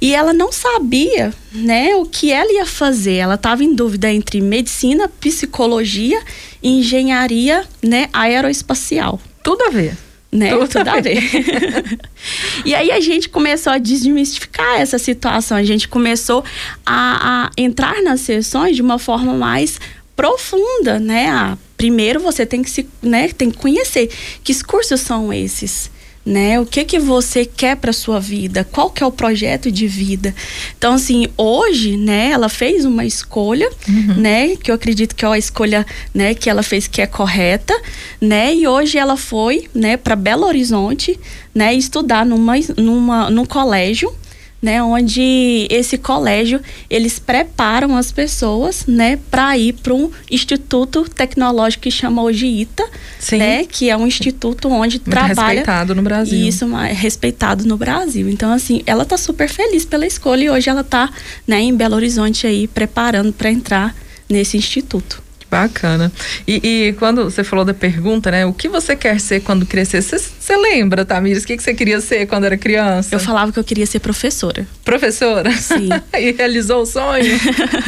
e 0.00 0.14
ela 0.14 0.32
não 0.32 0.50
sabia, 0.50 1.32
né, 1.52 1.94
o 1.94 2.06
que 2.06 2.32
ela 2.32 2.50
ia 2.52 2.64
fazer. 2.64 3.14
Ela 3.14 3.34
estava 3.34 3.62
em 3.62 3.74
dúvida 3.74 4.10
entre 4.10 4.40
medicina, 4.40 5.08
psicologia 5.20 6.20
e 6.62 6.78
engenharia, 6.78 7.64
né, 7.82 8.08
aeroespacial. 8.12 9.20
Tudo 9.42 9.64
a 9.64 9.70
ver. 9.70 9.96
Né? 10.32 10.50
Tudo, 10.50 10.68
Tudo 10.68 10.88
a 10.88 11.00
ver. 11.00 11.20
e 12.64 12.74
aí 12.74 12.92
a 12.92 13.00
gente 13.00 13.28
começou 13.28 13.72
a 13.72 13.78
desmistificar 13.78 14.80
essa 14.80 14.96
situação. 14.96 15.56
A 15.56 15.64
gente 15.64 15.88
começou 15.88 16.44
a, 16.86 17.46
a 17.46 17.50
entrar 17.56 18.00
nas 18.02 18.20
sessões 18.20 18.76
de 18.76 18.82
uma 18.82 18.98
forma 18.98 19.34
mais 19.34 19.80
profunda, 20.14 21.00
né? 21.00 21.28
Ah, 21.28 21.58
primeiro 21.76 22.20
você 22.20 22.46
tem 22.46 22.62
que 22.62 22.70
se, 22.70 22.88
né, 23.02 23.28
tem 23.28 23.50
que 23.50 23.58
conhecer 23.58 24.08
que 24.44 24.62
cursos 24.62 25.00
são 25.00 25.32
esses 25.32 25.90
né? 26.24 26.60
O 26.60 26.66
que 26.66 26.84
que 26.84 26.98
você 26.98 27.44
quer 27.44 27.76
para 27.76 27.92
sua 27.92 28.20
vida? 28.20 28.62
Qual 28.64 28.90
que 28.90 29.02
é 29.02 29.06
o 29.06 29.12
projeto 29.12 29.70
de 29.70 29.88
vida? 29.88 30.34
Então 30.76 30.94
assim, 30.94 31.28
hoje, 31.36 31.96
né, 31.96 32.30
ela 32.30 32.48
fez 32.48 32.84
uma 32.84 33.04
escolha, 33.04 33.70
uhum. 33.88 34.14
né, 34.16 34.56
que 34.56 34.70
eu 34.70 34.74
acredito 34.74 35.14
que 35.14 35.24
é 35.24 35.28
a 35.28 35.38
escolha, 35.38 35.86
né, 36.14 36.34
que 36.34 36.50
ela 36.50 36.62
fez 36.62 36.86
que 36.86 37.00
é 37.00 37.06
correta, 37.06 37.74
né? 38.20 38.54
E 38.54 38.66
hoje 38.66 38.98
ela 38.98 39.16
foi, 39.16 39.68
né, 39.74 39.96
para 39.96 40.14
Belo 40.14 40.46
Horizonte, 40.46 41.18
né, 41.54 41.74
estudar 41.74 42.26
numa 42.26 42.54
numa 42.76 43.30
num 43.30 43.44
colégio 43.44 44.14
né, 44.62 44.82
onde 44.82 45.66
esse 45.70 45.96
colégio 45.96 46.60
eles 46.88 47.18
preparam 47.18 47.96
as 47.96 48.12
pessoas, 48.12 48.84
né, 48.86 49.18
para 49.30 49.56
ir 49.56 49.72
para 49.74 49.94
um 49.94 50.10
instituto 50.30 51.08
tecnológico 51.08 51.84
que 51.84 51.90
chama 51.90 52.22
hoje 52.22 52.46
ITA, 52.46 52.86
Sim. 53.18 53.38
né, 53.38 53.64
que 53.64 53.88
é 53.88 53.96
um 53.96 54.06
instituto 54.06 54.68
onde 54.68 54.98
Muito 54.98 55.10
trabalha 55.10 55.60
respeitado 55.60 55.94
no 55.94 56.02
Brasil. 56.02 56.46
Isso, 56.46 56.66
respeitado 56.92 57.64
no 57.64 57.76
Brasil. 57.76 58.28
Então 58.28 58.52
assim, 58.52 58.82
ela 58.86 59.04
tá 59.04 59.16
super 59.16 59.48
feliz 59.48 59.84
pela 59.84 60.06
escolha 60.06 60.44
e 60.44 60.50
hoje 60.50 60.68
ela 60.68 60.84
tá, 60.84 61.10
né, 61.46 61.60
em 61.60 61.74
Belo 61.74 61.96
Horizonte 61.96 62.46
aí 62.46 62.68
preparando 62.68 63.32
para 63.32 63.50
entrar 63.50 63.94
nesse 64.28 64.56
instituto. 64.56 65.29
Bacana. 65.50 66.12
E, 66.46 66.60
e, 66.62 66.92
quando 66.92 67.24
você 67.24 67.42
falou 67.42 67.64
da 67.64 67.74
pergunta, 67.74 68.30
né? 68.30 68.46
O 68.46 68.52
que 68.52 68.68
você 68.68 68.94
quer 68.94 69.18
ser 69.18 69.40
quando 69.40 69.66
crescer? 69.66 70.00
Você 70.00 70.56
lembra, 70.56 71.04
Tamires? 71.04 71.42
O 71.42 71.46
que, 71.46 71.56
que 71.56 71.62
você 71.62 71.74
queria 71.74 72.00
ser 72.00 72.26
quando 72.26 72.44
era 72.44 72.56
criança? 72.56 73.12
Eu 73.12 73.18
falava 73.18 73.50
que 73.50 73.58
eu 73.58 73.64
queria 73.64 73.84
ser 73.84 73.98
professora. 73.98 74.64
Professora? 74.84 75.50
Sim. 75.52 75.88
e 76.16 76.30
realizou 76.30 76.82
o 76.82 76.86
sonho? 76.86 77.36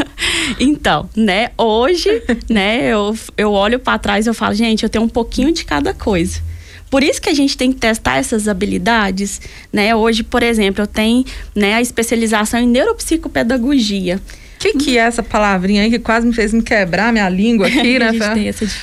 então, 0.59 1.09
né? 1.17 1.53
Hoje, 1.57 2.23
né? 2.51 2.89
Eu, 2.89 3.17
eu 3.37 3.53
olho 3.53 3.79
para 3.79 3.97
trás 3.97 4.27
e 4.27 4.29
eu 4.29 4.35
falo, 4.35 4.55
gente, 4.55 4.83
eu 4.83 4.89
tenho 4.89 5.05
um 5.05 5.09
pouquinho 5.09 5.53
de 5.53 5.65
cada 5.65 5.95
coisa. 5.95 6.41
Por 6.91 7.03
isso 7.03 7.23
que 7.23 7.31
a 7.31 7.35
gente 7.35 7.57
tem 7.57 7.73
que 7.73 7.79
testar 7.79 8.17
essas 8.17 8.49
habilidades, 8.49 9.41
né? 9.73 9.95
Hoje, 9.95 10.25
por 10.25 10.43
exemplo, 10.43 10.83
eu 10.83 10.87
tenho 10.87 11.25
né, 11.55 11.75
a 11.75 11.81
especialização 11.81 12.61
em 12.61 12.67
neuropsicopedagogia 12.67 14.21
que, 14.63 14.73
que 14.75 14.99
é 14.99 15.01
essa 15.01 15.23
palavrinha 15.23 15.83
aí 15.83 15.91
que 15.91 15.99
quase 15.99 16.27
me 16.27 16.33
fez 16.33 16.53
me 16.53 16.63
quebrar 16.63 17.13
minha 17.13 17.29
língua 17.29 17.67
aqui, 17.69 17.99
né? 17.99 18.13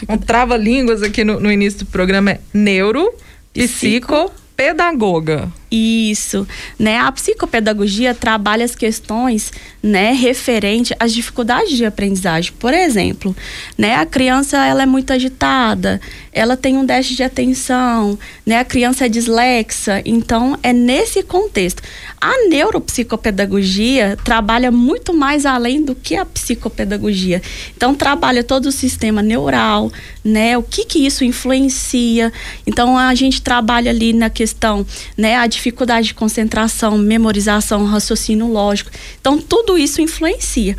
um 0.10 0.18
trava-línguas 0.18 1.02
aqui 1.02 1.24
no, 1.24 1.40
no, 1.40 1.50
início 1.50 1.80
do 1.80 1.86
programa 1.86 2.32
é 2.32 2.40
neuro, 2.54 3.14
psico, 3.54 4.30
pedagoga. 4.58 5.50
Isso, 5.72 6.48
né? 6.80 6.98
A 6.98 7.12
psicopedagogia 7.12 8.16
trabalha 8.16 8.66
as 8.66 8.76
questões, 8.76 9.52
né, 9.84 10.12
referente 10.12 10.96
às 11.00 11.14
dificuldades 11.14 11.78
de 11.78 11.86
aprendizagem. 11.86 12.52
Por 12.58 12.74
exemplo, 12.74 13.36
né, 13.78 13.96
a 13.96 14.06
criança 14.06 14.58
ela 14.66 14.84
é 14.84 14.86
muito 14.88 15.14
agitada, 15.14 16.02
ela 16.34 16.58
tem 16.58 16.76
um 16.76 16.86
déficit 16.86 17.18
de 17.18 17.24
atenção, 17.24 18.18
né? 18.46 18.60
A 18.60 18.66
criança 18.66 19.06
é 19.06 19.10
dislexa, 19.10 20.02
então 20.06 20.58
é 20.64 20.74
nesse 20.74 21.22
contexto. 21.22 21.84
A 22.20 22.48
neuropsicopedagogia 22.48 24.18
trabalha 24.24 24.72
muito 24.72 25.14
mais 25.14 25.46
além 25.46 25.84
do 25.84 25.96
que 25.96 26.16
a 26.16 26.26
psicopedagogia. 26.26 27.42
Então 27.76 27.96
trabalha 27.96 28.44
todo 28.44 28.68
o 28.68 28.72
sistema 28.72 29.22
neural, 29.22 29.92
né? 30.24 30.58
O 30.58 30.64
que 30.64 30.86
que 30.86 31.06
isso 31.06 31.24
influencia? 31.24 32.32
Então 32.66 32.98
a 32.98 33.14
gente 33.16 33.42
trabalha 33.42 33.92
ali 33.92 34.14
na 34.14 34.30
questão, 34.30 34.86
né, 35.18 35.36
a 35.36 35.48
dificuldade 35.60 36.08
de 36.08 36.14
concentração, 36.14 36.98
memorização, 36.98 37.86
raciocínio 37.86 38.48
lógico. 38.48 38.90
Então, 39.20 39.38
tudo 39.38 39.78
isso 39.78 40.02
influencia. 40.02 40.76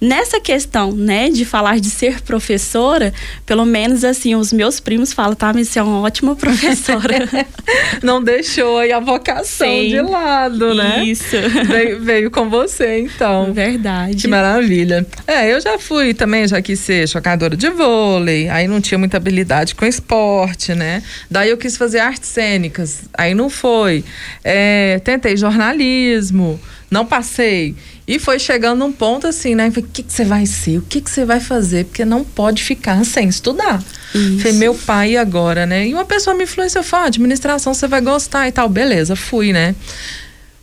Nessa 0.00 0.40
questão, 0.40 0.92
né, 0.92 1.30
de 1.30 1.44
falar 1.44 1.80
de 1.80 1.88
ser 1.88 2.20
professora, 2.20 3.12
pelo 3.46 3.64
menos 3.64 4.04
assim, 4.04 4.34
os 4.34 4.52
meus 4.52 4.80
primos 4.80 5.12
falam, 5.12 5.34
tá, 5.34 5.52
mas 5.52 5.68
você 5.68 5.78
é 5.78 5.82
uma 5.82 6.00
ótima 6.00 6.34
professora. 6.36 7.28
Não 8.02 8.22
deixou 8.22 8.78
aí 8.78 8.92
a 8.92 9.00
vocação 9.00 9.66
Sim, 9.66 9.88
de 9.88 10.00
lado, 10.00 10.74
né? 10.74 11.04
Isso. 11.04 11.36
Veio, 11.66 12.00
veio, 12.00 12.30
com 12.30 12.48
você, 12.48 13.00
então. 13.00 13.52
Verdade. 13.52 14.16
Que 14.16 14.28
maravilha. 14.28 15.06
É, 15.26 15.52
eu 15.52 15.60
já 15.60 15.78
fui 15.78 16.12
também, 16.12 16.46
já 16.46 16.60
quis 16.60 16.80
ser 16.80 17.08
jogadora 17.08 17.56
de 17.56 17.70
vôlei, 17.70 18.48
aí 18.48 18.68
não 18.68 18.80
tinha 18.80 18.98
muita 18.98 19.16
habilidade 19.16 19.74
com 19.74 19.86
esporte, 19.86 20.74
né? 20.74 21.02
Daí 21.30 21.50
eu 21.50 21.56
quis 21.56 21.76
fazer 21.76 22.00
artes 22.00 22.28
cênicas, 22.28 23.02
aí 23.16 23.34
não 23.34 23.48
foi. 23.48 24.04
É, 24.42 25.00
tentei 25.04 25.36
jornalismo, 25.36 26.60
não 26.90 27.06
passei. 27.06 27.74
E 28.06 28.18
foi 28.18 28.38
chegando 28.38 28.84
um 28.84 28.92
ponto 28.92 29.26
assim, 29.26 29.54
né? 29.54 29.68
O 29.68 29.82
que, 29.82 30.02
que 30.02 30.12
você 30.12 30.24
vai 30.24 30.44
ser? 30.44 30.78
O 30.78 30.82
que, 30.82 31.00
que 31.00 31.10
você 31.10 31.24
vai 31.24 31.40
fazer? 31.40 31.86
Porque 31.86 32.04
não 32.04 32.22
pode 32.22 32.62
ficar 32.62 33.02
sem 33.04 33.28
estudar. 33.28 33.82
Isso. 34.14 34.38
Falei, 34.38 34.52
meu 34.52 34.74
pai 34.74 35.16
agora, 35.16 35.64
né? 35.64 35.88
E 35.88 35.94
uma 35.94 36.04
pessoa 36.04 36.36
me 36.36 36.44
influenciou, 36.44 36.84
falou, 36.84 37.06
ah, 37.06 37.08
administração 37.08 37.72
você 37.72 37.88
vai 37.88 38.02
gostar 38.02 38.46
e 38.46 38.52
tal. 38.52 38.68
Beleza, 38.68 39.16
fui, 39.16 39.52
né? 39.52 39.74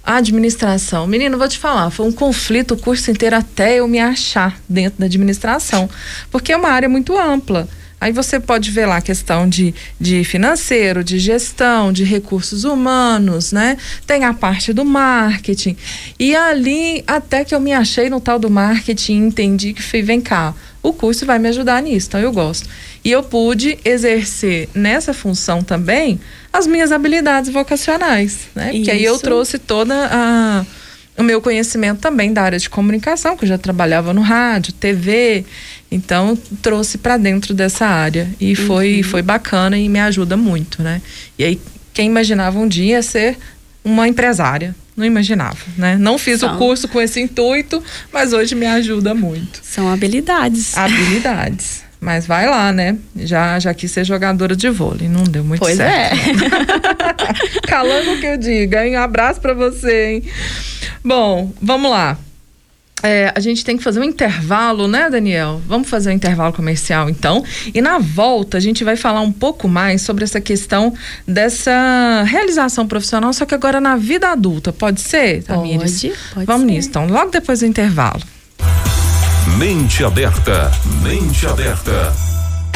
administração. 0.03 1.05
Menino, 1.05 1.37
vou 1.37 1.47
te 1.47 1.59
falar, 1.59 1.89
foi 1.91 2.07
um 2.07 2.11
conflito 2.11 2.73
o 2.73 2.77
curso 2.77 3.11
inteiro 3.11 3.35
até 3.35 3.75
eu 3.75 3.87
me 3.87 3.99
achar 3.99 4.59
dentro 4.67 4.99
da 4.99 5.05
administração. 5.05 5.89
Porque 6.31 6.51
é 6.51 6.57
uma 6.57 6.69
área 6.69 6.89
muito 6.89 7.17
ampla. 7.17 7.67
Aí 8.01 8.11
você 8.11 8.39
pode 8.39 8.71
ver 8.71 8.87
lá 8.87 8.97
a 8.97 9.01
questão 9.01 9.47
de, 9.47 9.75
de 9.99 10.23
financeiro, 10.23 11.03
de 11.03 11.19
gestão, 11.19 11.93
de 11.93 12.03
recursos 12.03 12.63
humanos, 12.63 13.51
né? 13.51 13.77
Tem 14.07 14.25
a 14.25 14.33
parte 14.33 14.73
do 14.73 14.83
marketing. 14.83 15.77
E 16.19 16.35
ali, 16.35 17.03
até 17.05 17.45
que 17.45 17.53
eu 17.53 17.59
me 17.59 17.71
achei 17.71 18.09
no 18.09 18.19
tal 18.19 18.39
do 18.39 18.49
marketing, 18.49 19.27
entendi 19.27 19.71
que 19.71 19.83
fui, 19.83 20.01
vem 20.01 20.19
cá, 20.19 20.55
o 20.81 20.91
curso 20.91 21.27
vai 21.27 21.37
me 21.37 21.47
ajudar 21.49 21.79
nisso, 21.83 22.07
então 22.07 22.19
eu 22.19 22.31
gosto. 22.31 22.67
E 23.05 23.11
eu 23.11 23.21
pude 23.21 23.77
exercer 23.85 24.67
nessa 24.73 25.13
função 25.13 25.61
também 25.61 26.19
as 26.51 26.65
minhas 26.65 26.91
habilidades 26.91 27.51
vocacionais, 27.51 28.47
né? 28.55 28.71
Porque 28.71 28.89
aí 28.89 29.03
eu 29.03 29.19
trouxe 29.19 29.59
toda 29.59 30.09
a 30.11 30.65
o 31.17 31.23
meu 31.23 31.41
conhecimento 31.41 31.99
também 31.99 32.33
da 32.33 32.41
área 32.41 32.57
de 32.57 32.69
comunicação, 32.69 33.37
que 33.37 33.43
eu 33.43 33.49
já 33.49 33.57
trabalhava 33.57 34.13
no 34.13 34.21
rádio, 34.21 34.73
TV, 34.73 35.45
então 35.91 36.37
trouxe 36.61 36.97
para 36.97 37.17
dentro 37.17 37.53
dessa 37.53 37.85
área 37.85 38.29
e 38.39 38.51
uhum. 38.51 38.67
foi 38.67 39.03
foi 39.03 39.21
bacana 39.21 39.77
e 39.77 39.89
me 39.89 39.99
ajuda 39.99 40.37
muito, 40.37 40.81
né? 40.81 41.01
E 41.37 41.43
aí 41.43 41.61
quem 41.93 42.07
imaginava 42.07 42.57
um 42.57 42.67
dia 42.67 43.01
ser 43.01 43.37
uma 43.83 44.07
empresária, 44.07 44.73
não 44.95 45.05
imaginava, 45.05 45.57
né? 45.77 45.97
Não 45.99 46.17
fiz 46.17 46.39
São. 46.39 46.55
o 46.55 46.57
curso 46.57 46.87
com 46.87 47.01
esse 47.01 47.19
intuito, 47.19 47.83
mas 48.13 48.31
hoje 48.31 48.55
me 48.55 48.65
ajuda 48.65 49.13
muito. 49.13 49.59
São 49.63 49.91
habilidades. 49.91 50.77
Habilidades. 50.77 51.83
Mas 51.99 52.25
vai 52.25 52.47
lá, 52.47 52.71
né? 52.71 52.97
Já, 53.15 53.59
já 53.59 53.73
quis 53.73 53.91
ser 53.91 54.03
jogadora 54.03 54.55
de 54.55 54.69
vôlei, 54.69 55.07
não 55.07 55.23
deu 55.23 55.43
muito 55.43 55.59
pois 55.59 55.77
certo. 55.77 56.17
Pois 56.17 56.41
é. 57.61 57.61
Calando 57.67 58.13
o 58.13 58.19
que 58.19 58.25
eu 58.25 58.37
digo. 58.37 58.75
Um 58.75 58.97
abraço 58.97 59.39
para 59.39 59.53
você, 59.53 60.13
hein? 60.13 60.23
Bom, 61.03 61.51
vamos 61.61 61.91
lá. 61.91 62.17
É, 63.03 63.31
a 63.35 63.39
gente 63.39 63.65
tem 63.65 63.77
que 63.77 63.83
fazer 63.83 63.99
um 63.99 64.03
intervalo, 64.03 64.87
né, 64.87 65.09
Daniel? 65.09 65.61
Vamos 65.67 65.89
fazer 65.89 66.09
um 66.09 66.13
intervalo 66.13 66.53
comercial, 66.53 67.09
então. 67.09 67.43
E 67.73 67.81
na 67.81 67.97
volta, 67.97 68.57
a 68.57 68.59
gente 68.59 68.83
vai 68.83 68.95
falar 68.95 69.21
um 69.21 69.31
pouco 69.31 69.67
mais 69.67 70.01
sobre 70.01 70.23
essa 70.23 70.39
questão 70.39 70.93
dessa 71.27 72.23
realização 72.27 72.87
profissional, 72.87 73.33
só 73.33 73.45
que 73.45 73.55
agora 73.55 73.81
na 73.81 73.95
vida 73.95 74.29
adulta. 74.29 74.71
Pode 74.71 75.01
ser, 75.01 75.43
Tamires? 75.43 76.01
Pode, 76.01 76.15
pode 76.33 76.45
Vamos 76.45 76.67
ser. 76.67 76.73
nisso, 76.73 76.89
então. 76.89 77.07
Logo 77.07 77.31
depois 77.31 77.59
do 77.59 77.65
intervalo. 77.65 78.21
Mente 79.57 80.03
aberta. 80.03 80.71
Mente 81.01 81.45
aberta. 81.45 82.30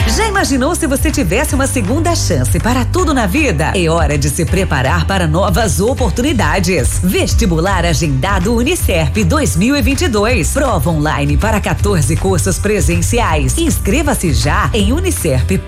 Já 0.07 0.27
imaginou 0.27 0.75
se 0.75 0.85
você 0.85 1.09
tivesse 1.09 1.55
uma 1.55 1.65
segunda 1.65 2.15
chance 2.15 2.59
para 2.59 2.85
tudo 2.85 3.11
na 3.13 3.25
vida? 3.25 3.71
É 3.75 3.89
hora 3.89 4.17
de 4.17 4.29
se 4.29 4.45
preparar 4.45 5.05
para 5.07 5.27
novas 5.27 5.79
oportunidades. 5.79 6.99
Vestibular 7.03 7.83
agendado 7.83 8.55
Unicerp 8.55 9.17
2022. 9.25 10.51
Prova 10.51 10.91
online 10.91 11.37
para 11.37 11.59
14 11.59 12.15
cursos 12.17 12.59
presenciais. 12.59 13.57
Inscreva-se 13.57 14.31
já 14.31 14.69
em 14.73 14.93
unicerp.edu.br. 14.93 15.63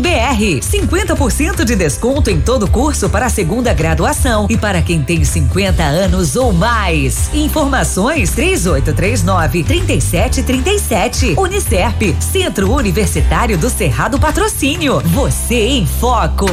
50% 0.00 1.64
de 1.64 1.74
desconto 1.74 2.30
em 2.30 2.40
todo 2.40 2.70
curso 2.70 3.10
para 3.10 3.26
a 3.26 3.30
segunda 3.30 3.74
graduação 3.74 4.46
e 4.48 4.56
para 4.56 4.80
quem 4.80 5.02
tem 5.02 5.24
50 5.24 5.82
anos 5.82 6.36
ou 6.36 6.52
mais. 6.52 7.28
Informações 7.34 8.30
3839 8.30 9.64
3737. 9.64 11.34
Unicerp, 11.36 12.14
Centro 12.20 12.72
Universitário 12.72 13.31
Universitário 13.32 13.56
do 13.56 13.70
Cerrado 13.70 14.20
Patrocínio. 14.20 15.00
Você 15.00 15.54
em 15.54 15.86
Foco. 15.86 16.44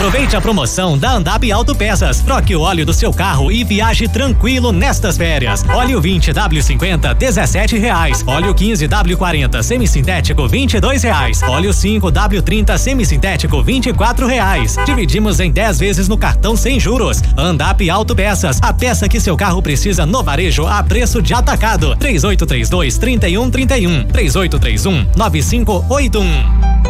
Aproveite 0.00 0.34
a 0.34 0.40
promoção 0.40 0.96
da 0.96 1.12
Andap 1.12 1.52
Autopeças. 1.52 2.22
Troque 2.22 2.56
o 2.56 2.62
óleo 2.62 2.86
do 2.86 2.92
seu 2.94 3.12
carro 3.12 3.52
e 3.52 3.62
viaje 3.62 4.08
tranquilo 4.08 4.72
nestas 4.72 5.18
férias. 5.18 5.62
Óleo 5.68 6.00
20 6.00 6.32
W50 6.32 7.12
17 7.12 7.76
reais. 7.76 8.24
Óleo 8.26 8.54
15 8.54 8.88
W40 8.88 9.62
semissintético 9.62 10.48
22 10.48 11.02
reais. 11.02 11.42
Óleo 11.42 11.70
5 11.74 12.10
W30 12.10 12.78
semissintético 12.78 13.62
24 13.62 14.26
reais. 14.26 14.74
Dividimos 14.86 15.38
em 15.38 15.50
10 15.50 15.78
vezes 15.78 16.08
no 16.08 16.16
cartão 16.16 16.56
sem 16.56 16.80
juros. 16.80 17.22
Andap 17.36 17.86
Autopeças. 17.90 18.58
A 18.62 18.72
peça 18.72 19.06
que 19.06 19.20
seu 19.20 19.36
carro 19.36 19.60
precisa 19.60 20.06
no 20.06 20.22
varejo 20.22 20.66
a 20.66 20.82
preço 20.82 21.20
de 21.20 21.34
atacado. 21.34 21.94
3832 21.96 22.96
3131 22.96 24.04
3831 24.04 25.06
9581. 25.14 26.89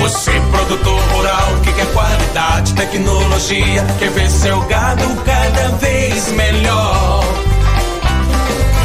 Você, 0.00 0.30
produtor 0.52 1.00
rural, 1.12 1.48
que 1.62 1.72
quer 1.72 1.86
qualidade, 1.92 2.72
tecnologia, 2.74 3.84
quer 3.98 4.10
ver 4.10 4.30
seu 4.30 4.60
gado 4.62 5.04
cada 5.24 5.68
vez 5.76 6.32
melhor. 6.32 7.24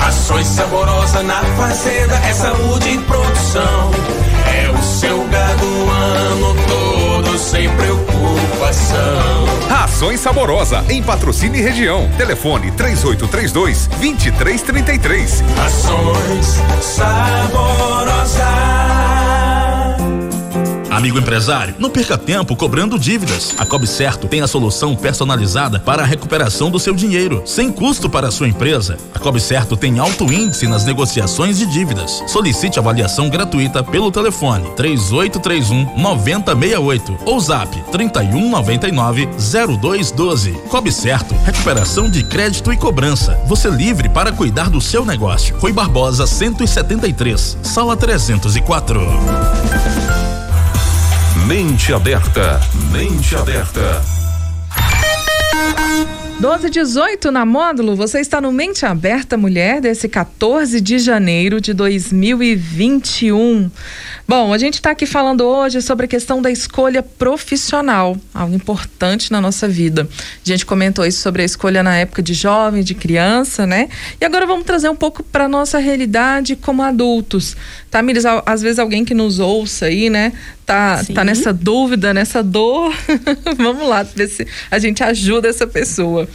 Ações 0.06 0.48
saborosa 0.48 1.24
na 1.24 1.42
fazenda, 1.56 2.16
é 2.16 2.34
saúde 2.34 2.90
e 2.90 2.98
produção. 3.00 3.92
É 4.48 4.70
o 4.70 4.84
seu 4.84 5.24
gado 5.28 5.66
o 5.66 5.90
ano 5.90 6.56
todo, 6.68 7.38
sem 7.38 7.70
preocupação. 7.70 9.44
Rações 9.70 10.20
Saborosa, 10.20 10.84
em 10.90 11.02
patrocínio 11.02 11.60
e 11.60 11.64
região. 11.64 12.10
Telefone 12.18 12.72
3832 12.72 13.88
2333. 13.88 15.44
Ações 15.66 16.62
Saborosa. 16.82 18.63
Amigo 20.94 21.18
empresário, 21.18 21.74
não 21.80 21.90
perca 21.90 22.20
tempo 22.20 22.56
cobrando 22.56 23.00
dívidas. 23.00 23.56
A 23.58 23.66
Cobre 23.66 23.88
Certo 23.88 24.28
tem 24.28 24.42
a 24.42 24.48
solução 24.48 24.96
personalizada 24.96 25.80
para 25.80 26.04
a 26.04 26.06
recuperação 26.06 26.70
do 26.70 26.78
seu 26.78 26.94
dinheiro, 26.94 27.42
sem 27.48 27.72
custo 27.72 28.08
para 28.08 28.28
a 28.28 28.32
sua 28.32 28.48
empresa. 28.48 29.00
A 29.12 29.18
Cobre 29.18 29.42
Certo 29.42 29.76
tem 29.76 29.98
alto 29.98 30.32
índice 30.32 30.68
nas 30.68 30.86
negociações 30.86 31.58
de 31.58 31.66
dívidas. 31.66 32.24
Solicite 32.28 32.78
avaliação 32.78 33.28
gratuita 33.28 33.84
pelo 33.84 34.12
telefone 34.12 34.70
3831 34.76 36.00
9068 36.00 37.18
ou 37.26 37.40
zap 37.40 37.76
3199 37.92 39.30
0212. 39.80 40.52
Cobre 40.70 40.92
Certo, 40.92 41.34
recuperação 41.44 42.08
de 42.08 42.24
crédito 42.24 42.72
e 42.72 42.78
cobrança. 42.78 43.42
Você 43.48 43.68
livre 43.68 44.10
para 44.10 44.32
cuidar 44.32 44.70
do 44.70 44.80
seu 44.80 45.04
negócio. 45.04 45.58
Foi 45.60 45.74
Barbosa 45.74 46.28
173, 46.28 47.58
sala 47.64 47.98
304. 47.98 50.23
Mente 51.48 51.94
aberta. 51.94 52.62
Mente 52.90 53.36
aberta. 53.36 54.02
12 56.40 56.70
18 56.70 57.32
na 57.32 57.46
módulo, 57.46 57.96
você 57.96 58.20
está 58.20 58.42
no 58.42 58.52
Mente 58.52 58.86
Aberta 58.86 59.38
Mulher 59.38 59.80
desse 59.80 60.10
14 60.10 60.82
de 60.82 61.00
janeiro 61.00 61.62
de 61.62 61.74
2021. 61.74 63.70
Bom, 64.28 64.54
a 64.54 64.58
gente 64.58 64.76
está 64.76 64.92
aqui 64.92 65.06
falando 65.06 65.42
hoje 65.46 65.82
sobre 65.82 66.06
a 66.06 66.08
questão 66.08 66.42
da 66.42 66.50
escolha 66.50 67.04
profissional, 67.04 68.18
algo 68.34 68.56
importante 68.56 69.32
na 69.32 69.40
nossa 69.40 69.68
vida. 69.68 70.08
A 70.46 70.50
gente 70.50 70.66
comentou 70.66 71.06
isso 71.06 71.22
sobre 71.22 71.44
a 71.44 71.46
escolha 71.46 71.84
na 71.84 71.96
época 71.96 72.22
de 72.22 72.34
jovem, 72.34 72.84
de 72.84 72.96
criança, 72.96 73.66
né? 73.68 73.88
E 74.20 74.26
agora 74.26 74.46
vamos 74.46 74.66
trazer 74.66 74.90
um 74.90 74.96
pouco 74.96 75.24
para 75.24 75.48
nossa 75.48 75.78
realidade 75.78 76.56
como 76.56 76.82
adultos. 76.82 77.56
Tá, 77.92 78.02
Miris? 78.02 78.26
Às 78.46 78.62
vezes 78.62 78.80
alguém 78.80 79.06
que 79.06 79.14
nos 79.14 79.40
ouça 79.40 79.86
aí, 79.86 80.10
né? 80.10 80.34
Tá, 80.66 81.04
tá 81.14 81.24
nessa 81.26 81.52
dúvida, 81.52 82.14
nessa 82.14 82.42
dor. 82.42 82.94
vamos 83.58 83.88
lá 83.88 84.04
ver 84.04 84.30
se 84.30 84.48
a 84.72 84.80
gente 84.80 85.04
ajuda 85.04 85.50
essa 85.50 85.68
pessoa. 85.68 86.28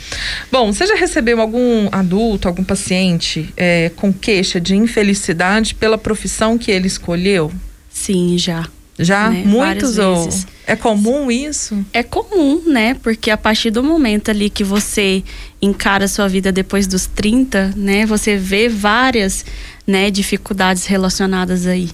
Bom, 0.53 0.73
você 0.73 0.87
já 0.87 0.95
recebeu 0.95 1.41
algum 1.41 1.89
adulto, 1.91 2.47
algum 2.47 2.63
paciente 2.63 3.53
é, 3.57 3.91
com 3.97 4.13
queixa 4.13 4.61
de 4.61 4.77
infelicidade 4.77 5.75
pela 5.75 5.97
profissão 5.97 6.59
que 6.59 6.71
ele 6.71 6.87
escolheu? 6.87 7.51
Sim, 7.91 8.37
já. 8.37 8.67
Já? 8.99 9.31
Né? 9.31 9.45
Muitos 9.47 9.97
ou? 9.97 10.29
É 10.67 10.75
comum 10.75 11.31
isso? 11.31 11.85
É 11.93 12.03
comum, 12.03 12.63
né? 12.67 12.95
Porque 12.95 13.31
a 13.31 13.37
partir 13.37 13.71
do 13.71 13.83
momento 13.83 14.31
ali 14.31 14.51
que 14.51 14.65
você 14.65 15.23
encara 15.63 16.05
a 16.05 16.09
sua 16.09 16.29
vida 16.29 16.51
depois 16.51 16.87
dos 16.87 17.07
30, 17.07 17.75
né? 17.77 18.05
Você 18.05 18.37
vê 18.37 18.69
várias 18.69 19.45
né, 19.87 20.11
dificuldades 20.11 20.85
relacionadas 20.85 21.67
aí. 21.67 21.89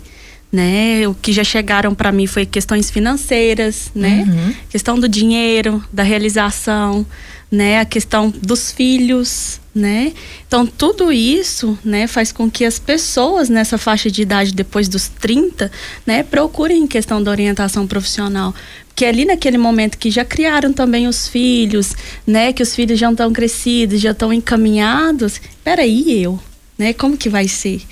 Né? 0.55 1.09
O 1.09 1.15
que 1.15 1.33
já 1.33 1.43
chegaram 1.43 1.97
para 1.97 2.13
mim 2.13 2.29
foi 2.29 2.47
questões 2.47 2.89
financeiras, 2.89 3.91
né? 3.93 4.25
Uhum. 4.25 4.55
Questão 4.71 4.97
do 4.97 5.09
dinheiro, 5.09 5.83
da 5.93 6.05
realização, 6.05 7.05
né? 7.51 7.81
A 7.81 7.85
questão 7.85 8.31
dos 8.31 8.71
filhos, 8.71 9.61
né? 9.75 10.13
Então 10.47 10.65
tudo 10.65 11.11
isso, 11.11 11.77
né, 11.85 12.07
faz 12.07 12.31
com 12.31 12.49
que 12.49 12.65
as 12.65 12.79
pessoas 12.79 13.49
nessa 13.49 13.77
faixa 13.77 14.09
de 14.09 14.23
idade 14.23 14.55
depois 14.55 14.87
dos 14.87 15.09
30, 15.09 15.73
né, 16.07 16.23
procurem 16.23 16.87
questão 16.87 17.21
da 17.21 17.33
orientação 17.33 17.85
profissional, 17.85 18.55
que 18.95 19.05
ali 19.05 19.25
naquele 19.25 19.59
momento 19.59 19.99
que 19.99 20.09
já 20.09 20.25
criaram 20.25 20.73
também 20.73 21.09
os 21.09 21.27
filhos, 21.27 21.97
né, 22.25 22.53
que 22.53 22.63
os 22.63 22.77
filhos 22.77 22.97
já 22.97 23.11
estão 23.11 23.33
crescidos, 23.33 24.01
já 24.01 24.13
estão 24.13 24.33
encaminhados, 24.33 25.41
peraí 25.65 26.23
eu, 26.23 26.39
né, 26.79 26.93
como 26.93 27.17
que 27.17 27.29
vai 27.29 27.49
ser? 27.49 27.83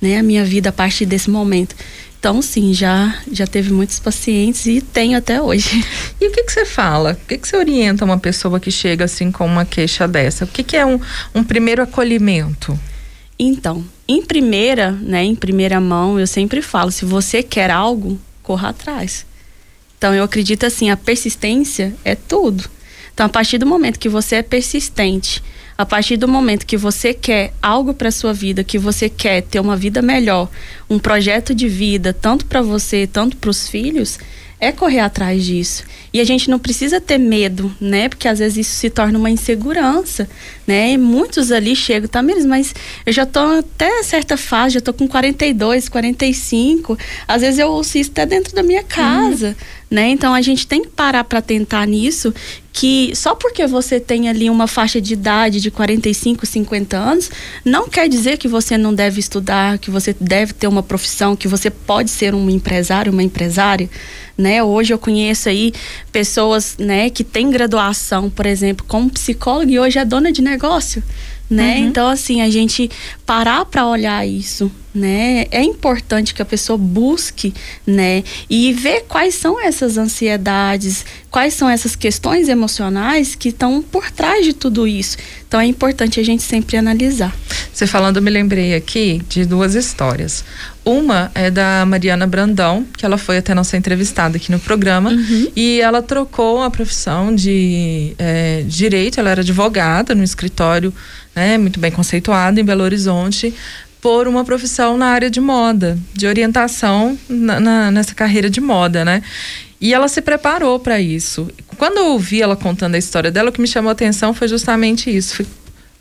né, 0.00 0.18
a 0.18 0.22
minha 0.22 0.44
vida 0.44 0.70
a 0.70 0.72
partir 0.72 1.04
desse 1.04 1.30
momento. 1.30 1.76
Então, 2.20 2.42
sim, 2.42 2.74
já, 2.74 3.18
já 3.32 3.46
teve 3.46 3.72
muitos 3.72 3.98
pacientes 3.98 4.66
e 4.66 4.82
tenho 4.82 5.16
até 5.16 5.40
hoje. 5.40 5.82
E 6.20 6.28
o 6.28 6.30
que, 6.30 6.42
que 6.42 6.52
você 6.52 6.66
fala? 6.66 7.12
O 7.12 7.26
que, 7.26 7.38
que 7.38 7.48
você 7.48 7.56
orienta 7.56 8.04
uma 8.04 8.18
pessoa 8.18 8.60
que 8.60 8.70
chega 8.70 9.06
assim 9.06 9.32
com 9.32 9.46
uma 9.46 9.64
queixa 9.64 10.06
dessa? 10.06 10.44
O 10.44 10.48
que, 10.48 10.62
que 10.62 10.76
é 10.76 10.84
um, 10.84 11.00
um 11.34 11.42
primeiro 11.42 11.82
acolhimento? 11.82 12.78
Então, 13.38 13.82
em 14.06 14.20
primeira, 14.20 14.92
né, 14.92 15.24
em 15.24 15.34
primeira 15.34 15.80
mão, 15.80 16.20
eu 16.20 16.26
sempre 16.26 16.60
falo, 16.60 16.90
se 16.90 17.06
você 17.06 17.42
quer 17.42 17.70
algo, 17.70 18.20
corra 18.42 18.68
atrás. 18.68 19.24
Então, 19.96 20.14
eu 20.14 20.22
acredito 20.22 20.66
assim, 20.66 20.90
a 20.90 20.98
persistência 20.98 21.94
é 22.04 22.14
tudo. 22.14 22.68
Então, 23.20 23.26
a 23.26 23.28
partir 23.28 23.58
do 23.58 23.66
momento 23.66 23.98
que 23.98 24.08
você 24.08 24.36
é 24.36 24.42
persistente, 24.42 25.42
a 25.76 25.84
partir 25.84 26.16
do 26.16 26.26
momento 26.26 26.64
que 26.64 26.78
você 26.78 27.12
quer 27.12 27.52
algo 27.60 27.92
para 27.92 28.10
sua 28.10 28.32
vida, 28.32 28.64
que 28.64 28.78
você 28.78 29.10
quer 29.10 29.42
ter 29.42 29.60
uma 29.60 29.76
vida 29.76 30.00
melhor, 30.00 30.48
um 30.88 30.98
projeto 30.98 31.54
de 31.54 31.68
vida, 31.68 32.14
tanto 32.14 32.46
para 32.46 32.62
você, 32.62 33.06
tanto 33.06 33.36
para 33.36 33.50
os 33.50 33.68
filhos, 33.68 34.18
é 34.58 34.72
correr 34.72 35.00
atrás 35.00 35.44
disso. 35.44 35.84
E 36.14 36.18
a 36.18 36.24
gente 36.24 36.48
não 36.48 36.58
precisa 36.58 36.98
ter 36.98 37.18
medo, 37.18 37.70
né? 37.78 38.08
Porque 38.08 38.26
às 38.26 38.38
vezes 38.38 38.66
isso 38.66 38.76
se 38.76 38.88
torna 38.88 39.18
uma 39.18 39.28
insegurança, 39.28 40.26
né? 40.70 40.92
E 40.92 40.96
muitos 40.96 41.50
ali 41.50 41.74
chegam, 41.74 42.08
tá, 42.08 42.22
mesmo, 42.22 42.48
mas 42.48 42.72
eu 43.04 43.12
já 43.12 43.26
tô 43.26 43.40
até 43.40 44.04
certa 44.04 44.36
fase, 44.36 44.74
já 44.74 44.80
tô 44.80 44.94
com 44.94 45.08
42, 45.08 45.88
45. 45.88 46.96
Às 47.26 47.42
vezes 47.42 47.58
eu 47.58 47.68
ouço 47.68 47.98
isso 47.98 48.10
até 48.12 48.24
dentro 48.24 48.54
da 48.54 48.62
minha 48.62 48.84
casa. 48.84 49.48
Uhum 49.48 49.80
né? 49.90 50.08
Então 50.10 50.32
a 50.32 50.40
gente 50.40 50.66
tem 50.66 50.82
que 50.82 50.88
parar 50.88 51.24
para 51.24 51.42
tentar 51.42 51.84
nisso 51.84 52.32
que 52.72 53.10
só 53.16 53.34
porque 53.34 53.66
você 53.66 53.98
tem 53.98 54.28
ali 54.28 54.48
uma 54.48 54.68
faixa 54.68 55.00
de 55.00 55.14
idade 55.14 55.60
de 55.60 55.72
45, 55.72 56.46
50 56.46 56.96
anos, 56.96 57.28
não 57.64 57.88
quer 57.88 58.08
dizer 58.08 58.38
que 58.38 58.46
você 58.46 58.78
não 58.78 58.94
deve 58.94 59.18
estudar, 59.18 59.76
que 59.78 59.90
você 59.90 60.14
deve 60.18 60.52
ter 60.52 60.68
uma 60.68 60.82
profissão, 60.82 61.34
que 61.34 61.48
você 61.48 61.68
pode 61.68 62.10
ser 62.10 62.32
um 62.32 62.48
empresário, 62.48 63.12
uma 63.12 63.24
empresária, 63.24 63.90
né? 64.38 64.62
Hoje 64.62 64.94
eu 64.94 64.98
conheço 64.98 65.48
aí 65.48 65.72
pessoas, 66.12 66.76
né, 66.78 67.10
que 67.10 67.24
têm 67.24 67.50
graduação, 67.50 68.30
por 68.30 68.46
exemplo, 68.46 68.86
como 68.86 69.10
psicóloga 69.10 69.70
e 69.70 69.78
hoje 69.78 69.98
é 69.98 70.04
dona 70.04 70.30
de 70.30 70.40
negócio, 70.40 70.59
né? 71.48 71.78
Uhum. 71.78 71.86
Então 71.86 72.08
assim, 72.08 72.40
a 72.40 72.50
gente 72.50 72.90
parar 73.26 73.64
para 73.64 73.86
olhar 73.86 74.26
isso, 74.26 74.70
né? 74.94 75.46
É 75.50 75.62
importante 75.62 76.34
que 76.34 76.42
a 76.42 76.44
pessoa 76.44 76.76
busque, 76.76 77.54
né? 77.86 78.24
E 78.48 78.72
ver 78.72 79.04
quais 79.08 79.34
são 79.34 79.60
essas 79.60 79.96
ansiedades, 79.96 81.04
quais 81.30 81.54
são 81.54 81.68
essas 81.68 81.94
questões 81.94 82.48
emocionais 82.48 83.34
que 83.34 83.50
estão 83.50 83.82
por 83.82 84.10
trás 84.10 84.44
de 84.44 84.52
tudo 84.52 84.86
isso. 84.86 85.16
Então 85.46 85.60
é 85.60 85.66
importante 85.66 86.18
a 86.18 86.22
gente 86.22 86.42
sempre 86.42 86.76
analisar. 86.76 87.34
Você 87.72 87.86
falando, 87.86 88.16
eu 88.16 88.22
me 88.22 88.30
lembrei 88.30 88.74
aqui 88.74 89.22
de 89.28 89.44
duas 89.44 89.74
histórias. 89.74 90.44
Uma 90.84 91.30
é 91.34 91.50
da 91.50 91.84
Mariana 91.86 92.26
Brandão, 92.26 92.86
que 92.96 93.04
ela 93.04 93.18
foi 93.18 93.36
até 93.36 93.54
nossa 93.54 93.76
entrevistada 93.76 94.38
aqui 94.38 94.50
no 94.50 94.58
programa, 94.58 95.10
uhum. 95.10 95.48
e 95.54 95.80
ela 95.80 96.02
trocou 96.02 96.62
a 96.62 96.70
profissão 96.70 97.34
de 97.34 98.14
é, 98.18 98.64
direito, 98.66 99.20
ela 99.20 99.30
era 99.30 99.42
advogada 99.42 100.14
no 100.14 100.24
escritório 100.24 100.92
né, 101.34 101.58
muito 101.58 101.78
bem 101.78 101.90
conceituado 101.90 102.58
em 102.58 102.64
Belo 102.64 102.82
Horizonte, 102.82 103.54
por 104.00 104.26
uma 104.26 104.44
profissão 104.44 104.96
na 104.96 105.06
área 105.06 105.30
de 105.30 105.40
moda, 105.40 105.98
de 106.14 106.26
orientação 106.26 107.18
na, 107.28 107.60
na, 107.60 107.90
nessa 107.90 108.14
carreira 108.14 108.48
de 108.48 108.60
moda, 108.60 109.04
né? 109.04 109.22
E 109.80 109.94
ela 109.94 110.08
se 110.08 110.20
preparou 110.20 110.78
para 110.78 111.00
isso. 111.00 111.50
Quando 111.78 111.98
eu 111.98 112.06
ouvi 112.08 112.42
ela 112.42 112.54
contando 112.54 112.94
a 112.94 112.98
história 112.98 113.30
dela, 113.30 113.48
o 113.48 113.52
que 113.52 113.60
me 113.60 113.66
chamou 113.66 113.88
a 113.88 113.92
atenção 113.92 114.34
foi 114.34 114.46
justamente 114.46 115.14
isso. 115.14 115.44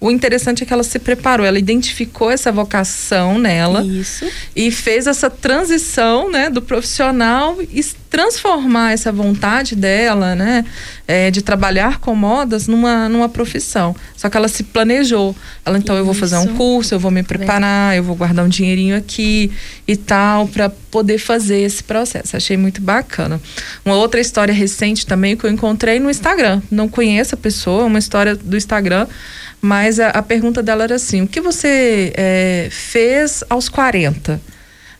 O 0.01 0.09
interessante 0.09 0.63
é 0.63 0.65
que 0.65 0.71
ela 0.71 0.83
se 0.83 0.97
preparou, 0.97 1.45
ela 1.45 1.59
identificou 1.59 2.31
essa 2.31 2.53
vocação 2.53 3.38
nela 3.38 3.83
Isso. 3.83 4.25
e 4.55 4.71
fez 4.71 5.07
essa 5.07 5.29
transição, 5.29 6.31
né, 6.31 6.49
do 6.49 6.62
profissional 6.62 7.57
e 7.62 7.83
transformar 8.09 8.93
essa 8.93 9.12
vontade 9.12 9.75
dela, 9.75 10.35
né, 10.35 10.63
é, 11.05 11.29
de 11.29 11.41
trabalhar 11.41 11.99
com 11.99 12.15
modas 12.15 12.65
numa, 12.65 13.09
numa 13.09 13.27
profissão. 13.27 13.93
Só 14.15 14.29
que 14.29 14.38
ela 14.38 14.47
se 14.47 14.63
planejou. 14.63 15.35
Ela 15.65 15.77
então 15.77 15.93
Isso. 15.95 16.01
eu 16.01 16.05
vou 16.05 16.13
fazer 16.13 16.38
um 16.38 16.55
curso, 16.55 16.95
eu 16.95 16.99
vou 16.99 17.12
me 17.12 17.21
preparar, 17.21 17.95
eu 17.95 18.03
vou 18.03 18.15
guardar 18.15 18.45
um 18.45 18.49
dinheirinho 18.49 18.95
aqui 18.95 19.51
e 19.85 19.97
tal 19.97 20.47
para 20.47 20.69
poder 20.69 21.17
fazer 21.17 21.59
esse 21.59 21.83
processo. 21.83 22.38
Achei 22.38 22.55
muito 22.55 22.81
bacana. 22.81 23.39
Uma 23.83 23.95
outra 23.95 24.21
história 24.21 24.53
recente 24.53 25.05
também 25.05 25.35
que 25.35 25.43
eu 25.43 25.51
encontrei 25.51 25.99
no 25.99 26.09
Instagram. 26.09 26.62
Não 26.71 26.88
conheço 26.88 27.35
a 27.35 27.38
pessoa, 27.38 27.83
uma 27.83 27.99
história 27.99 28.33
do 28.35 28.55
Instagram 28.55 29.05
mas 29.62 30.00
a, 30.00 30.10
a 30.10 30.22
pergunta 30.22 30.63
dela 30.63 30.84
era 30.84 30.95
assim: 30.95 31.22
o 31.22 31.28
que 31.28 31.41
você 31.41 32.13
é, 32.15 32.69
fez 32.72 33.43
aos 33.50 33.69
40? 33.69 34.39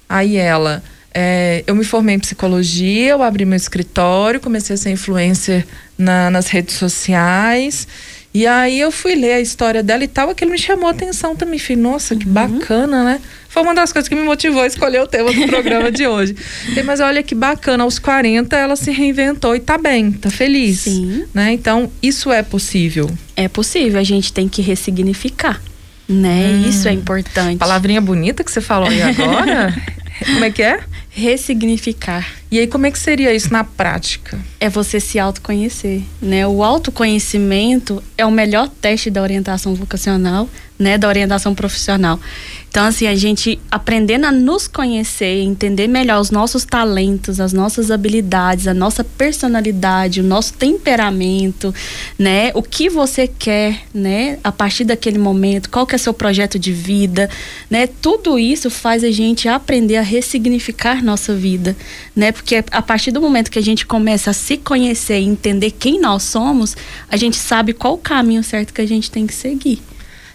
Aí 0.08 0.38
ela. 0.38 0.84
É, 1.12 1.64
eu 1.66 1.76
me 1.76 1.84
formei 1.84 2.16
em 2.16 2.20
psicologia, 2.20 3.10
eu 3.10 3.24
abri 3.24 3.44
meu 3.44 3.58
escritório, 3.58 4.40
comecei 4.40 4.76
a 4.76 4.78
ser 4.78 4.92
influencer 4.92 5.66
na, 5.98 6.30
nas 6.30 6.48
redes 6.48 6.76
sociais. 6.76 7.88
E 8.34 8.46
aí 8.46 8.80
eu 8.80 8.92
fui 8.92 9.16
ler 9.16 9.34
a 9.34 9.42
história 9.42 9.82
dela 9.82 10.04
e 10.04 10.08
tal, 10.08 10.30
aquilo 10.30 10.52
me 10.52 10.58
chamou 10.58 10.88
a 10.88 10.92
atenção 10.92 11.36
também. 11.36 11.58
Falei, 11.58 11.82
nossa, 11.82 12.16
que 12.16 12.28
uhum. 12.28 12.34
bacana, 12.34 13.04
né? 13.04 13.22
Foi 13.50 13.64
uma 13.64 13.74
das 13.74 13.92
coisas 13.92 14.08
que 14.08 14.14
me 14.14 14.22
motivou 14.22 14.62
a 14.62 14.68
escolher 14.68 15.02
o 15.02 15.08
tema 15.08 15.34
do 15.34 15.48
programa 15.48 15.92
de 15.92 16.06
hoje. 16.06 16.36
Falei, 16.70 16.84
mas 16.84 17.00
olha 17.00 17.24
que 17.24 17.34
bacana, 17.34 17.84
aos 17.84 17.98
40 17.98 18.56
ela 18.56 18.76
se 18.76 18.92
reinventou 18.92 19.56
e 19.56 19.60
tá 19.60 19.78
bem, 19.78 20.12
tá 20.12 20.30
feliz. 20.30 20.82
Sim. 20.82 21.26
Né? 21.34 21.54
Então, 21.54 21.92
isso 22.04 22.32
é 22.32 22.44
possível. 22.44 23.10
É 23.36 23.48
possível, 23.48 24.00
a 24.00 24.04
gente 24.04 24.32
tem 24.32 24.48
que 24.48 24.62
ressignificar. 24.62 25.60
Né? 26.08 26.52
Hum. 26.54 26.70
Isso 26.70 26.88
é 26.88 26.92
importante. 26.92 27.58
Palavrinha 27.58 28.02
bonita 28.02 28.44
que 28.44 28.52
você 28.52 28.62
falou 28.62 28.88
aí 28.88 29.02
agora. 29.02 29.76
Como 30.26 30.44
é 30.44 30.52
que 30.52 30.62
é? 30.62 30.80
Ressignificar. 31.20 32.26
E 32.52 32.58
aí, 32.58 32.66
como 32.66 32.88
é 32.88 32.92
que 32.92 32.98
seria 32.98 33.34
isso 33.34 33.52
na 33.52 33.64
prática? 33.64 34.40
É 34.60 34.70
você 34.70 35.00
se 35.00 35.20
autoconhecer, 35.20 36.02
né? 36.20 36.48
O 36.48 36.64
autoconhecimento 36.64 38.02
é 38.18 38.26
o 38.26 38.32
melhor 38.32 38.68
teste 38.68 39.12
da 39.12 39.22
orientação 39.22 39.76
vocacional, 39.76 40.50
né? 40.80 40.98
Da 40.98 41.08
orientação 41.08 41.54
profissional. 41.54 42.20
Então, 42.68 42.86
assim, 42.86 43.06
a 43.08 43.16
gente 43.16 43.60
aprendendo 43.70 44.26
a 44.26 44.32
nos 44.32 44.68
conhecer, 44.68 45.42
entender 45.42 45.88
melhor 45.88 46.22
os 46.22 46.32
nossos 46.32 46.64
talentos, 46.66 47.40
as 47.40 47.52
nossas 47.52 47.92
habilidades, 47.92 48.68
a 48.68 48.74
nossa 48.74 49.04
personalidade, 49.04 50.22
o 50.22 50.24
nosso 50.24 50.54
temperamento, 50.54 51.74
né? 52.18 52.52
O 52.56 52.64
que 52.64 52.90
você 52.90 53.28
quer, 53.28 53.82
né? 53.94 54.40
A 54.44 54.52
partir 54.52 54.86
daquele 54.86 55.20
momento, 55.20 55.70
qual 55.70 55.86
que 55.86 55.96
é 55.96 55.98
seu 55.98 56.14
projeto 56.14 56.58
de 56.58 56.72
vida, 56.72 57.30
né? 57.70 57.88
Tudo 57.88 58.40
isso 58.40 58.70
faz 58.70 59.04
a 59.04 59.12
gente 59.12 59.48
aprender 59.48 59.98
a 59.98 60.02
ressignificar 60.02 61.04
nossa 61.10 61.36
vida, 61.36 61.76
né? 62.16 62.32
Porque 62.32 62.64
a 62.72 62.82
partir 62.82 63.12
do 63.12 63.20
momento 63.20 63.50
que 63.50 63.60
a 63.60 63.64
gente 63.64 63.86
começa 63.86 64.30
a 64.30 64.34
se 64.34 64.58
conhecer 64.58 65.20
e 65.20 65.26
entender 65.26 65.72
quem 65.72 66.00
nós 66.00 66.24
somos, 66.24 66.76
a 67.10 67.18
gente 67.18 67.38
sabe 67.38 67.74
qual 67.74 67.94
o 67.96 67.98
caminho 67.98 68.44
certo 68.44 68.74
que 68.74 68.82
a 68.82 68.88
gente 68.88 69.10
tem 69.10 69.26
que 69.26 69.34
seguir. 69.34 69.82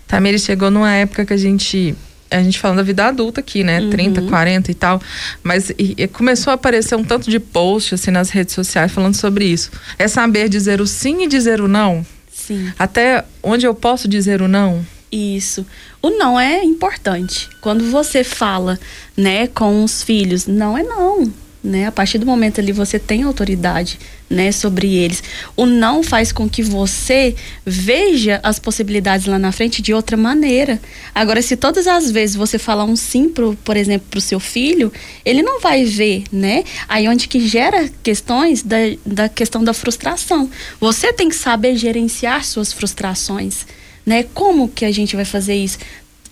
Tamiri 0.07 0.39
chegou 0.39 0.71
numa 0.71 0.93
época 0.93 1.25
que 1.25 1.33
a 1.33 1.37
gente 1.37 1.95
a 2.31 2.43
gente 2.43 2.59
falando 2.59 2.79
da 2.79 2.83
vida 2.83 3.07
adulta 3.07 3.41
aqui, 3.41 3.63
né? 3.63 3.81
Uhum. 3.81 3.91
30, 3.91 4.23
40 4.23 4.71
e 4.71 4.75
tal. 4.75 5.01
Mas 5.43 5.71
e, 5.71 5.95
e 5.97 6.09
começou 6.09 6.51
a 6.51 6.55
aparecer 6.55 6.97
um 6.97 7.05
tanto 7.05 7.31
de 7.31 7.39
post 7.39 7.95
assim 7.95 8.11
nas 8.11 8.31
redes 8.31 8.55
sociais 8.55 8.91
falando 8.91 9.15
sobre 9.15 9.45
isso. 9.45 9.71
É 9.99 10.09
saber 10.09 10.49
dizer 10.49 10.81
o 10.81 10.87
sim 10.87 11.23
e 11.23 11.29
dizer 11.29 11.61
o 11.61 11.69
não. 11.69 12.05
Sim. 12.33 12.73
Até 12.79 13.25
onde 13.43 13.67
eu 13.67 13.75
posso 13.75 14.09
dizer 14.09 14.43
o 14.43 14.49
não? 14.49 14.85
Isso. 15.15 15.65
O 16.03 16.11
não 16.11 16.39
é 16.41 16.65
importante. 16.65 17.49
Quando 17.61 17.89
você 17.91 18.25
fala, 18.25 18.81
né, 19.17 19.47
com 19.47 19.85
os 19.85 20.03
filhos, 20.03 20.47
não 20.47 20.77
é 20.77 20.83
não 20.83 21.33
né? 21.65 21.87
A 21.87 21.93
partir 21.93 22.19
do 22.19 22.27
momento 22.27 22.61
ali 22.61 22.73
você 22.73 22.99
tem 22.99 23.23
autoridade, 23.23 23.99
né, 24.29 24.53
sobre 24.53 24.95
eles. 24.95 25.23
O 25.57 25.65
não 25.65 26.03
faz 26.03 26.31
com 26.31 26.47
que 26.47 26.63
você 26.63 27.35
veja 27.65 28.39
as 28.43 28.59
possibilidades 28.59 29.27
lá 29.27 29.39
na 29.39 29.51
frente 29.51 29.81
de 29.81 29.95
outra 29.95 30.17
maneira. 30.17 30.79
Agora, 31.15 31.41
se 31.41 31.57
todas 31.57 31.87
as 31.87 32.11
vezes 32.11 32.37
você 32.37 32.59
falar 32.59 32.85
um 32.85 32.95
sim, 32.95 33.31
pro, 33.31 33.57
por 33.65 33.79
exemplo, 33.79 34.07
para 34.11 34.19
o 34.19 34.21
seu 34.21 34.39
filho, 34.39 34.93
ele 35.25 35.43
não 35.43 35.59
vai 35.59 35.85
ver, 35.85 36.25
né? 36.31 36.65
Aí 36.87 37.09
onde 37.09 37.27
que 37.27 37.49
gera 37.49 37.89
questões 38.03 38.63
da, 38.63 38.77
da 39.07 39.29
questão 39.29 39.65
da 39.65 39.73
frustração. 39.73 40.51
Você 40.79 41.15
tem 41.15 41.31
que 41.31 41.37
saber 41.37 41.77
gerenciar 41.77 42.45
suas 42.45 42.75
frustrações. 42.75 43.65
Né? 44.05 44.25
Como 44.35 44.69
que 44.69 44.85
a 44.85 44.93
gente 44.93 45.17
vai 45.17 45.25
fazer 45.25 45.55
isso? 45.55 45.79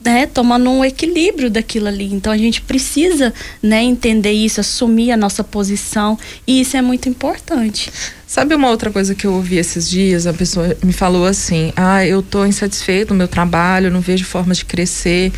né, 0.05 0.27
tomando 0.27 0.71
um 0.71 0.85
equilíbrio 0.85 1.51
daquilo 1.51 1.89
ali. 1.89 2.13
Então 2.13 2.33
a 2.33 2.37
gente 2.37 2.61
precisa, 2.61 3.33
né, 3.63 3.83
entender 3.83 4.33
isso, 4.33 4.61
assumir 4.61 5.13
a 5.13 5.17
nossa 5.17 5.45
posição 5.45 6.19
e 6.47 6.61
isso 6.61 6.77
é 6.77 6.83
muito 6.83 7.09
importante. 7.09 7.91
Sabe 8.27 8.55
uma 8.55 8.69
outra 8.71 8.91
coisa 8.91 9.15
que 9.15 9.27
eu 9.27 9.35
ouvi 9.35 9.59
esses 9.59 9.89
dias? 9.89 10.27
A 10.27 10.33
pessoa 10.33 10.77
me 10.83 10.93
falou 10.93 11.27
assim: 11.27 11.73
"Ah, 11.77 12.07
eu 12.07 12.23
tô 12.23 12.45
insatisfeito 12.47 13.13
no 13.13 13.19
meu 13.19 13.29
trabalho, 13.29 13.91
não 13.91 14.01
vejo 14.01 14.25
forma 14.25 14.55
de 14.55 14.65
crescer, 14.65 15.33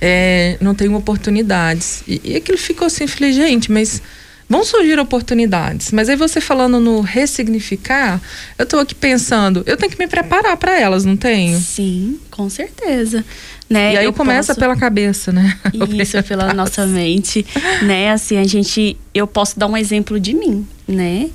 é, 0.00 0.56
não 0.60 0.74
tenho 0.74 0.94
oportunidades". 0.94 2.02
E, 2.08 2.20
e 2.24 2.36
aquilo 2.36 2.58
ficou 2.58 2.86
assim, 2.86 3.06
falei, 3.06 3.32
gente, 3.32 3.70
mas 3.70 4.02
vão 4.50 4.64
surgir 4.64 4.98
oportunidades. 4.98 5.92
Mas 5.92 6.08
aí 6.08 6.16
você 6.16 6.40
falando 6.40 6.80
no 6.80 7.00
ressignificar, 7.00 8.20
eu 8.58 8.64
estou 8.64 8.80
aqui 8.80 8.94
pensando, 8.94 9.62
eu 9.64 9.76
tenho 9.76 9.92
que 9.92 9.98
me 9.98 10.08
preparar 10.08 10.56
para 10.56 10.78
elas, 10.78 11.04
não 11.04 11.16
tenho? 11.16 11.58
Sim, 11.58 12.18
com 12.30 12.50
certeza. 12.50 13.24
Né? 13.68 13.94
E 13.94 13.98
aí 13.98 14.04
Eu 14.04 14.12
começa 14.12 14.48
posso- 14.48 14.60
pela 14.60 14.74
cabeça, 14.76 15.30
né? 15.32 15.56
Isso, 15.96 16.20
pela 16.24 16.52
nossa 16.52 16.84
mente, 16.84 17.46
né? 17.82 18.10
Assim, 18.10 18.36
a 18.36 18.44
gente, 18.44 18.96
eu 19.14 19.26
posso 19.28 19.56
dar 19.56 19.68
um 19.68 19.76
exemplo 19.76 20.18
de 20.18 20.34
mim, 20.34 20.66
né? 20.88 21.30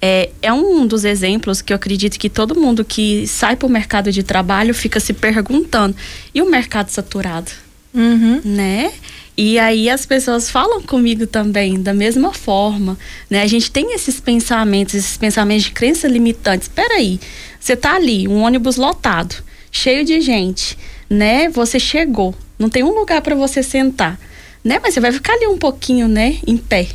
É, 0.00 0.28
é 0.42 0.52
um 0.52 0.86
dos 0.86 1.04
exemplos 1.04 1.60
que 1.60 1.72
eu 1.72 1.74
acredito 1.76 2.18
que 2.20 2.28
todo 2.28 2.54
mundo 2.54 2.84
que 2.84 3.26
sai 3.26 3.56
para 3.56 3.66
o 3.66 3.70
mercado 3.70 4.12
de 4.12 4.22
trabalho 4.22 4.72
fica 4.74 5.00
se 5.00 5.12
perguntando: 5.12 5.96
e 6.32 6.40
o 6.42 6.48
mercado 6.48 6.90
saturado? 6.90 7.50
Uhum. 7.94 8.40
Né? 8.44 8.92
E 9.40 9.56
aí 9.56 9.88
as 9.88 10.04
pessoas 10.04 10.50
falam 10.50 10.82
comigo 10.82 11.24
também 11.24 11.80
da 11.80 11.94
mesma 11.94 12.34
forma, 12.34 12.98
né? 13.30 13.42
A 13.42 13.46
gente 13.46 13.70
tem 13.70 13.94
esses 13.94 14.18
pensamentos, 14.18 14.96
esses 14.96 15.16
pensamentos 15.16 15.64
de 15.64 15.70
crença 15.70 16.08
limitantes. 16.08 16.66
Espera 16.66 16.94
aí, 16.94 17.20
você 17.60 17.76
tá 17.76 17.94
ali, 17.94 18.26
um 18.26 18.42
ônibus 18.42 18.76
lotado, 18.76 19.36
cheio 19.70 20.04
de 20.04 20.20
gente, 20.20 20.76
né? 21.08 21.48
Você 21.50 21.78
chegou, 21.78 22.34
não 22.58 22.68
tem 22.68 22.82
um 22.82 22.92
lugar 22.92 23.22
para 23.22 23.36
você 23.36 23.62
sentar, 23.62 24.18
né? 24.64 24.80
Mas 24.82 24.94
você 24.94 25.00
vai 25.00 25.12
ficar 25.12 25.34
ali 25.34 25.46
um 25.46 25.56
pouquinho, 25.56 26.08
né, 26.08 26.38
em 26.44 26.56
pé. 26.56 26.88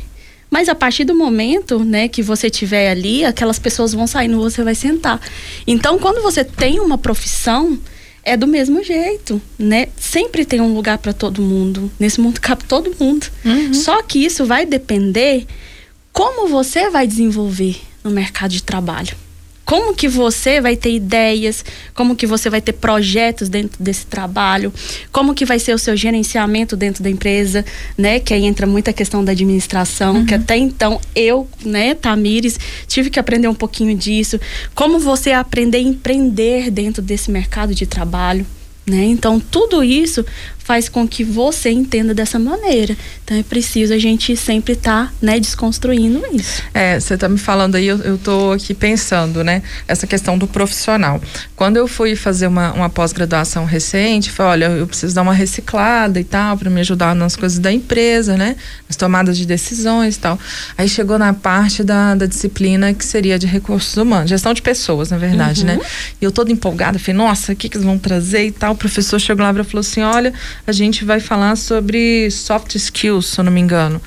Mas 0.50 0.68
a 0.68 0.74
partir 0.74 1.04
do 1.04 1.14
momento, 1.14 1.82
né, 1.82 2.08
que 2.08 2.22
você 2.22 2.50
tiver 2.50 2.90
ali, 2.90 3.24
aquelas 3.24 3.58
pessoas 3.58 3.94
vão 3.94 4.06
saindo, 4.06 4.38
você 4.38 4.62
vai 4.62 4.74
sentar. 4.74 5.18
Então, 5.66 5.98
quando 5.98 6.22
você 6.22 6.44
tem 6.44 6.78
uma 6.78 6.98
profissão, 6.98 7.78
é 8.24 8.36
do 8.36 8.46
mesmo 8.46 8.82
jeito, 8.82 9.40
né? 9.58 9.88
Sempre 9.96 10.44
tem 10.44 10.60
um 10.60 10.74
lugar 10.74 10.98
para 10.98 11.12
todo 11.12 11.42
mundo. 11.42 11.90
Nesse 11.98 12.20
mundo 12.20 12.40
cabe 12.40 12.64
todo 12.64 12.94
mundo. 12.98 13.26
Só 13.74 14.02
que 14.02 14.24
isso 14.24 14.44
vai 14.44 14.64
depender 14.66 15.46
como 16.12 16.48
você 16.48 16.88
vai 16.90 17.06
desenvolver 17.06 17.76
no 18.02 18.10
mercado 18.10 18.50
de 18.50 18.62
trabalho. 18.62 19.16
Como 19.64 19.94
que 19.94 20.08
você 20.08 20.60
vai 20.60 20.76
ter 20.76 20.92
ideias, 20.94 21.64
como 21.94 22.14
que 22.14 22.26
você 22.26 22.50
vai 22.50 22.60
ter 22.60 22.72
projetos 22.72 23.48
dentro 23.48 23.82
desse 23.82 24.06
trabalho, 24.06 24.72
como 25.10 25.34
que 25.34 25.44
vai 25.44 25.58
ser 25.58 25.74
o 25.74 25.78
seu 25.78 25.96
gerenciamento 25.96 26.76
dentro 26.76 27.02
da 27.02 27.08
empresa, 27.08 27.64
né? 27.96 28.20
Que 28.20 28.34
aí 28.34 28.44
entra 28.44 28.66
muita 28.66 28.92
questão 28.92 29.24
da 29.24 29.32
administração, 29.32 30.24
que 30.26 30.34
até 30.34 30.56
então 30.56 31.00
eu, 31.14 31.48
né, 31.64 31.94
Tamires, 31.94 32.58
tive 32.86 33.10
que 33.10 33.18
aprender 33.18 33.48
um 33.48 33.54
pouquinho 33.54 33.96
disso. 33.96 34.38
Como 34.74 34.98
você 34.98 35.32
aprender 35.32 35.78
a 35.78 35.82
empreender 35.82 36.70
dentro 36.70 37.02
desse 37.02 37.30
mercado 37.30 37.74
de 37.74 37.86
trabalho. 37.86 38.46
Né? 38.86 39.04
Então, 39.04 39.40
tudo 39.40 39.82
isso 39.82 40.26
faz 40.64 40.88
com 40.88 41.06
que 41.06 41.22
você 41.22 41.70
entenda 41.70 42.14
dessa 42.14 42.38
maneira. 42.38 42.96
Então, 43.22 43.36
é 43.36 43.42
preciso 43.42 43.92
a 43.92 43.98
gente 43.98 44.34
sempre 44.34 44.72
estar 44.72 45.12
né, 45.20 45.38
desconstruindo 45.38 46.22
isso. 46.32 46.62
É, 46.72 46.98
você 46.98 47.16
tá 47.18 47.28
me 47.28 47.38
falando 47.38 47.74
aí, 47.76 47.86
eu, 47.86 47.98
eu 47.98 48.16
tô 48.18 48.52
aqui 48.52 48.72
pensando, 48.74 49.44
né? 49.44 49.62
Essa 49.86 50.06
questão 50.06 50.38
do 50.38 50.46
profissional. 50.46 51.20
Quando 51.54 51.76
eu 51.76 51.86
fui 51.86 52.16
fazer 52.16 52.46
uma, 52.46 52.72
uma 52.72 52.88
pós-graduação 52.88 53.66
recente, 53.66 54.30
falei, 54.30 54.66
olha, 54.66 54.78
eu 54.78 54.86
preciso 54.86 55.14
dar 55.14 55.20
uma 55.22 55.34
reciclada 55.34 56.18
e 56.18 56.24
tal, 56.24 56.56
para 56.56 56.70
me 56.70 56.80
ajudar 56.80 57.14
nas 57.14 57.36
coisas 57.36 57.58
da 57.58 57.70
empresa, 57.70 58.36
né? 58.36 58.56
Nas 58.88 58.96
tomadas 58.96 59.36
de 59.36 59.44
decisões 59.44 60.16
e 60.16 60.18
tal. 60.18 60.38
Aí 60.78 60.88
chegou 60.88 61.18
na 61.18 61.34
parte 61.34 61.84
da, 61.84 62.14
da 62.14 62.24
disciplina 62.24 62.94
que 62.94 63.04
seria 63.04 63.38
de 63.38 63.46
recursos 63.46 63.94
humanos, 63.98 64.30
gestão 64.30 64.54
de 64.54 64.62
pessoas, 64.62 65.10
na 65.10 65.18
verdade, 65.18 65.60
Uhum. 65.60 65.66
né? 65.66 65.80
E 66.20 66.24
eu 66.24 66.32
toda 66.32 66.50
empolgada, 66.50 66.98
falei, 66.98 67.14
nossa, 67.18 67.52
o 67.52 67.56
que, 67.56 67.68
que 67.68 67.76
eles 67.76 67.84
vão 67.84 67.98
trazer 67.98 68.46
e 68.46 68.50
tal. 68.50 68.72
O 68.72 68.76
professor 68.76 69.20
chegou 69.20 69.44
lá 69.44 69.52
e 69.52 69.64
falou 69.64 69.80
assim: 69.80 70.00
olha, 70.00 70.32
a 70.66 70.72
gente 70.72 71.04
vai 71.04 71.20
falar 71.20 71.56
sobre 71.56 72.30
soft 72.30 72.74
skills, 72.74 73.26
se 73.26 73.40
eu 73.40 73.44
não 73.44 73.52
me 73.52 73.60
engano. 73.60 74.00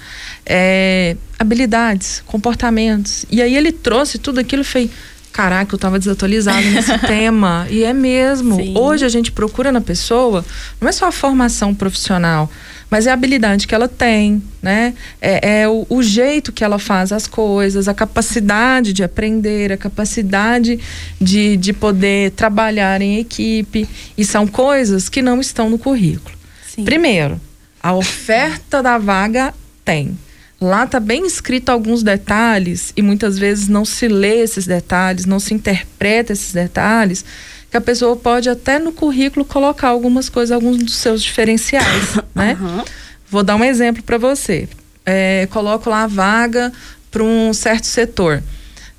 É, 0.45 1.15
habilidades, 1.38 2.23
comportamentos. 2.25 3.25
E 3.29 3.41
aí 3.41 3.55
ele 3.55 3.71
trouxe 3.71 4.17
tudo 4.17 4.39
aquilo 4.39 4.62
e 4.62 4.65
falei. 4.65 4.91
Caraca, 5.38 5.75
eu 5.75 5.77
tava 5.77 5.99
desatualizada 5.99 6.62
nesse 6.62 6.97
tema. 7.05 7.67
E 7.69 7.83
é 7.83 7.93
mesmo. 7.93 8.57
Hoje 8.75 9.05
a 9.05 9.10
gente 9.10 9.31
procura 9.31 9.71
na 9.71 9.79
pessoa, 9.81 10.43
não 10.81 10.89
é 10.89 10.91
só 10.91 11.05
a 11.05 11.12
formação 11.12 11.75
profissional, 11.75 12.49
mas 12.89 13.05
é 13.05 13.12
a 13.12 13.13
habilidade 13.13 13.67
que 13.67 13.75
ela 13.75 13.88
tem, 13.88 14.41
né? 14.62 14.93
É, 15.21 15.62
é 15.62 15.67
o, 15.67 15.86
o 15.89 16.01
jeito 16.01 16.51
que 16.51 16.63
ela 16.63 16.79
faz 16.79 17.12
as 17.12 17.27
coisas, 17.27 17.88
a 17.88 17.93
capacidade 17.93 18.93
de 18.93 19.03
aprender, 19.03 19.71
a 19.71 19.77
capacidade 19.77 20.79
de, 21.19 21.57
de 21.57 21.73
poder 21.73 22.31
trabalhar 22.31 23.01
em 23.01 23.19
equipe. 23.19 23.88
E 24.17 24.25
são 24.25 24.47
coisas 24.47 25.10
que 25.10 25.21
não 25.21 25.39
estão 25.39 25.69
no 25.69 25.77
currículo. 25.77 26.37
Primeiro, 26.84 27.40
a 27.82 27.94
oferta 27.96 28.82
da 28.82 28.98
vaga 28.98 29.54
tem. 29.84 30.18
Lá 30.60 30.86
está 30.86 31.00
bem 31.00 31.26
escrito 31.26 31.70
alguns 31.70 32.02
detalhes 32.02 32.92
e 32.98 33.02
muitas 33.02 33.38
vezes 33.38 33.68
não 33.68 33.86
se 33.86 34.08
lê 34.08 34.40
esses 34.40 34.66
detalhes, 34.66 35.26
não 35.26 35.40
se 35.40 35.54
interpreta 35.54 36.34
esses 36.34 36.52
detalhes, 36.52 37.24
que 37.70 37.78
a 37.78 37.82
pessoa 37.82 38.16
pode 38.16 38.50
até 38.50 38.80
no 38.80 38.92
currículo 38.92 39.46
colocar 39.46 39.90
algumas 39.90 40.30
coisas, 40.30 40.52
alguns 40.52 40.78
dos 40.78 40.96
seus 40.96 41.22
diferenciais, 41.22 42.16
né? 42.34 42.58
Vou 43.30 43.44
dar 43.44 43.56
um 43.56 43.63
exemplo 43.63 44.02
para 44.02 44.18
você. 44.18 44.68
É, 45.06 45.48
coloco 45.52 45.90
lá 45.90 46.04
a 46.04 46.08
vaga 46.08 46.74
para 47.12 47.24
um 47.24 47.54
certo 47.54 47.86
setor. 47.86 48.42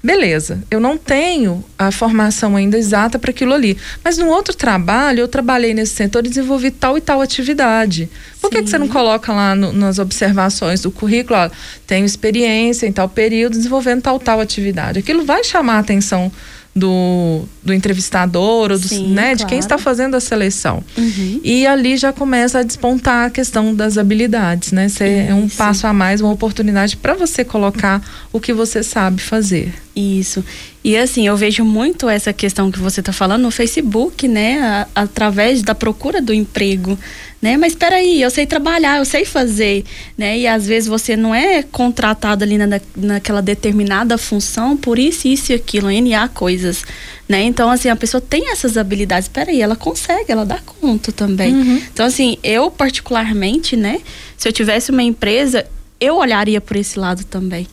Beleza, 0.09 0.63
eu 0.71 0.81
não 0.81 0.97
tenho 0.97 1.63
a 1.79 1.91
formação 1.91 2.57
ainda 2.57 2.79
exata 2.79 3.19
para 3.19 3.31
aquilo 3.31 3.53
ali. 3.53 3.77
Mas 4.03 4.17
no 4.17 4.27
outro 4.29 4.55
trabalho, 4.57 5.21
eu 5.21 5.29
trabalhei 5.29 5.75
nesse 5.75 5.95
setor 5.95 6.25
e 6.25 6.31
desenvolvi 6.31 6.71
tal 6.71 6.97
e 6.97 7.01
tal 7.03 7.21
atividade. 7.21 8.09
Por 8.41 8.51
que, 8.51 8.63
que 8.63 8.71
você 8.71 8.79
não 8.79 8.89
coloca 8.89 9.31
lá 9.35 9.55
no- 9.55 9.71
nas 9.73 9.99
observações 9.99 10.81
do 10.81 10.91
currículo, 10.91 11.39
ó, 11.39 11.51
tenho 11.87 12.07
experiência 12.07 12.87
em 12.87 12.93
tal 12.93 13.07
período 13.09 13.53
desenvolvendo 13.59 14.01
tal 14.01 14.19
tal 14.19 14.41
atividade? 14.41 14.99
Aquilo 14.99 15.27
vai 15.27 15.45
chamar 15.45 15.75
a 15.75 15.79
atenção 15.81 16.33
do, 16.75 17.43
do 17.63 17.75
entrevistador 17.75 18.71
ou 18.71 18.79
do, 18.79 18.87
Sim, 18.89 19.09
né, 19.13 19.35
de 19.35 19.39
quem 19.47 19.59
claro. 19.59 19.61
está 19.61 19.79
fazendo 19.79 20.15
a 20.15 20.21
seleção. 20.21 20.83
Uhum. 20.97 21.41
E 21.43 21.67
ali 21.67 21.97
já 21.97 22.13
começa 22.13 22.61
a 22.61 22.63
despontar 22.63 23.27
a 23.27 23.31
questão 23.31 23.75
das 23.75 23.99
habilidades, 23.99 24.71
né? 24.71 24.89
Cê- 24.89 25.27
é 25.29 25.35
um 25.35 25.49
passo 25.49 25.87
a 25.89 25.93
mais, 25.93 26.21
uma 26.21 26.31
oportunidade 26.31 26.97
para 26.97 27.15
você 27.15 27.45
colocar 27.45 28.01
o 28.33 28.39
que 28.39 28.53
você 28.53 28.83
sabe 28.85 29.21
fazer. 29.21 29.73
Isso. 30.01 30.45
E 30.85 30.97
assim, 30.97 31.27
eu 31.27 31.37
vejo 31.37 31.65
muito 31.65 32.09
essa 32.09 32.33
questão 32.33 32.71
que 32.71 32.79
você 32.79 33.01
está 33.01 33.13
falando 33.13 33.43
no 33.43 33.51
Facebook, 33.51 34.29
né? 34.29 34.61
A- 34.61 35.03
através 35.03 35.61
da 35.61 35.75
procura 35.75 36.23
do 36.23 36.33
emprego, 36.33 36.97
né? 37.43 37.57
Mas 37.57 37.73
espera 37.73 37.97
aí, 37.97 38.23
eu 38.23 38.31
sei 38.31 38.47
trabalhar, 38.47 38.99
eu 38.99 39.05
sei 39.05 39.25
fazer, 39.25 39.85
né? 40.17 40.39
E 40.39 40.47
às 40.47 40.67
vezes 40.69 40.89
você 40.89 41.17
não 41.17 41.35
é 41.35 41.65
contratado 41.65 42.45
ali 42.45 42.57
na, 42.57 42.81
naquela 42.97 43.43
determinada 43.43 44.17
função 44.17 44.77
por 44.77 45.01
isso, 45.01 45.27
isso 45.27 45.51
e 45.51 45.57
aquilo, 45.57 45.91
NA 45.91 46.29
coisas, 46.29 46.85
né? 47.29 47.43
Então, 47.43 47.69
assim, 47.69 47.89
a 47.89 47.97
pessoa 47.97 48.21
tem 48.21 48.53
essas 48.53 48.77
habilidades, 48.77 49.25
espera 49.25 49.51
aí, 49.51 49.61
ela 49.61 49.75
consegue, 49.75 50.31
ela 50.31 50.47
dá 50.47 50.59
conta 50.81 51.11
também. 51.11 51.53
Uhum. 51.55 51.83
Então, 51.93 52.07
assim, 52.07 52.39
eu 52.45 52.71
particularmente, 52.71 53.77
né? 53.77 54.01
Se 54.37 54.47
eu 54.49 54.53
tivesse 54.53 54.93
uma 54.93 55.03
empresa, 55.03 55.67
eu 56.01 56.17
olharia 56.17 56.61
por 56.61 56.77
esse 56.77 56.97
lado 57.01 57.25
também. 57.25 57.67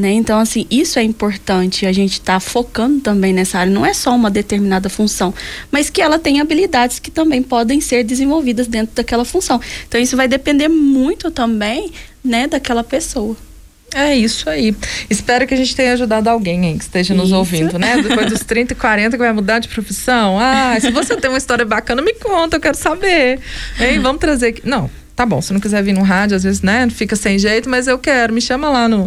Né? 0.00 0.12
Então, 0.12 0.38
assim, 0.38 0.66
isso 0.70 0.98
é 0.98 1.02
importante, 1.02 1.84
a 1.84 1.92
gente 1.92 2.14
está 2.14 2.40
focando 2.40 3.00
também 3.00 3.34
nessa 3.34 3.58
área. 3.58 3.70
Não 3.70 3.84
é 3.84 3.92
só 3.92 4.14
uma 4.16 4.30
determinada 4.30 4.88
função, 4.88 5.34
mas 5.70 5.90
que 5.90 6.00
ela 6.00 6.18
tem 6.18 6.40
habilidades 6.40 6.98
que 6.98 7.10
também 7.10 7.42
podem 7.42 7.82
ser 7.82 8.02
desenvolvidas 8.02 8.66
dentro 8.66 8.96
daquela 8.96 9.26
função. 9.26 9.60
Então, 9.86 10.00
isso 10.00 10.16
vai 10.16 10.26
depender 10.26 10.68
muito 10.68 11.30
também, 11.30 11.92
né, 12.24 12.46
daquela 12.46 12.82
pessoa. 12.82 13.36
É 13.94 14.16
isso 14.16 14.48
aí. 14.48 14.74
Espero 15.10 15.46
que 15.46 15.52
a 15.52 15.56
gente 15.56 15.76
tenha 15.76 15.92
ajudado 15.92 16.30
alguém 16.30 16.64
aí 16.64 16.78
que 16.78 16.84
esteja 16.84 17.12
nos 17.12 17.26
Isso. 17.26 17.34
ouvindo, 17.36 17.78
né? 17.78 18.00
Depois 18.00 18.30
dos 18.30 18.40
30 18.40 18.72
e 18.72 18.76
40 18.76 19.16
que 19.16 19.22
vai 19.22 19.32
mudar 19.32 19.58
de 19.58 19.68
profissão. 19.68 20.38
Ah, 20.38 20.78
se 20.80 20.92
você 20.92 21.16
tem 21.16 21.28
uma 21.28 21.38
história 21.38 21.64
bacana, 21.64 22.00
me 22.00 22.14
conta, 22.14 22.56
eu 22.56 22.60
quero 22.60 22.76
saber. 22.76 23.40
Hein? 23.80 23.98
Vamos 23.98 24.20
trazer 24.20 24.46
aqui. 24.48 24.62
Não, 24.64 24.88
tá 25.20 25.26
bom, 25.26 25.42
se 25.42 25.52
não 25.52 25.60
quiser 25.60 25.82
vir 25.82 25.92
no 25.92 26.00
rádio, 26.00 26.34
às 26.34 26.44
vezes, 26.44 26.62
né, 26.62 26.88
fica 26.88 27.14
sem 27.14 27.38
jeito, 27.38 27.68
mas 27.68 27.86
eu 27.86 27.98
quero. 27.98 28.32
Me 28.32 28.40
chama 28.40 28.70
lá 28.70 28.88
no, 28.88 29.00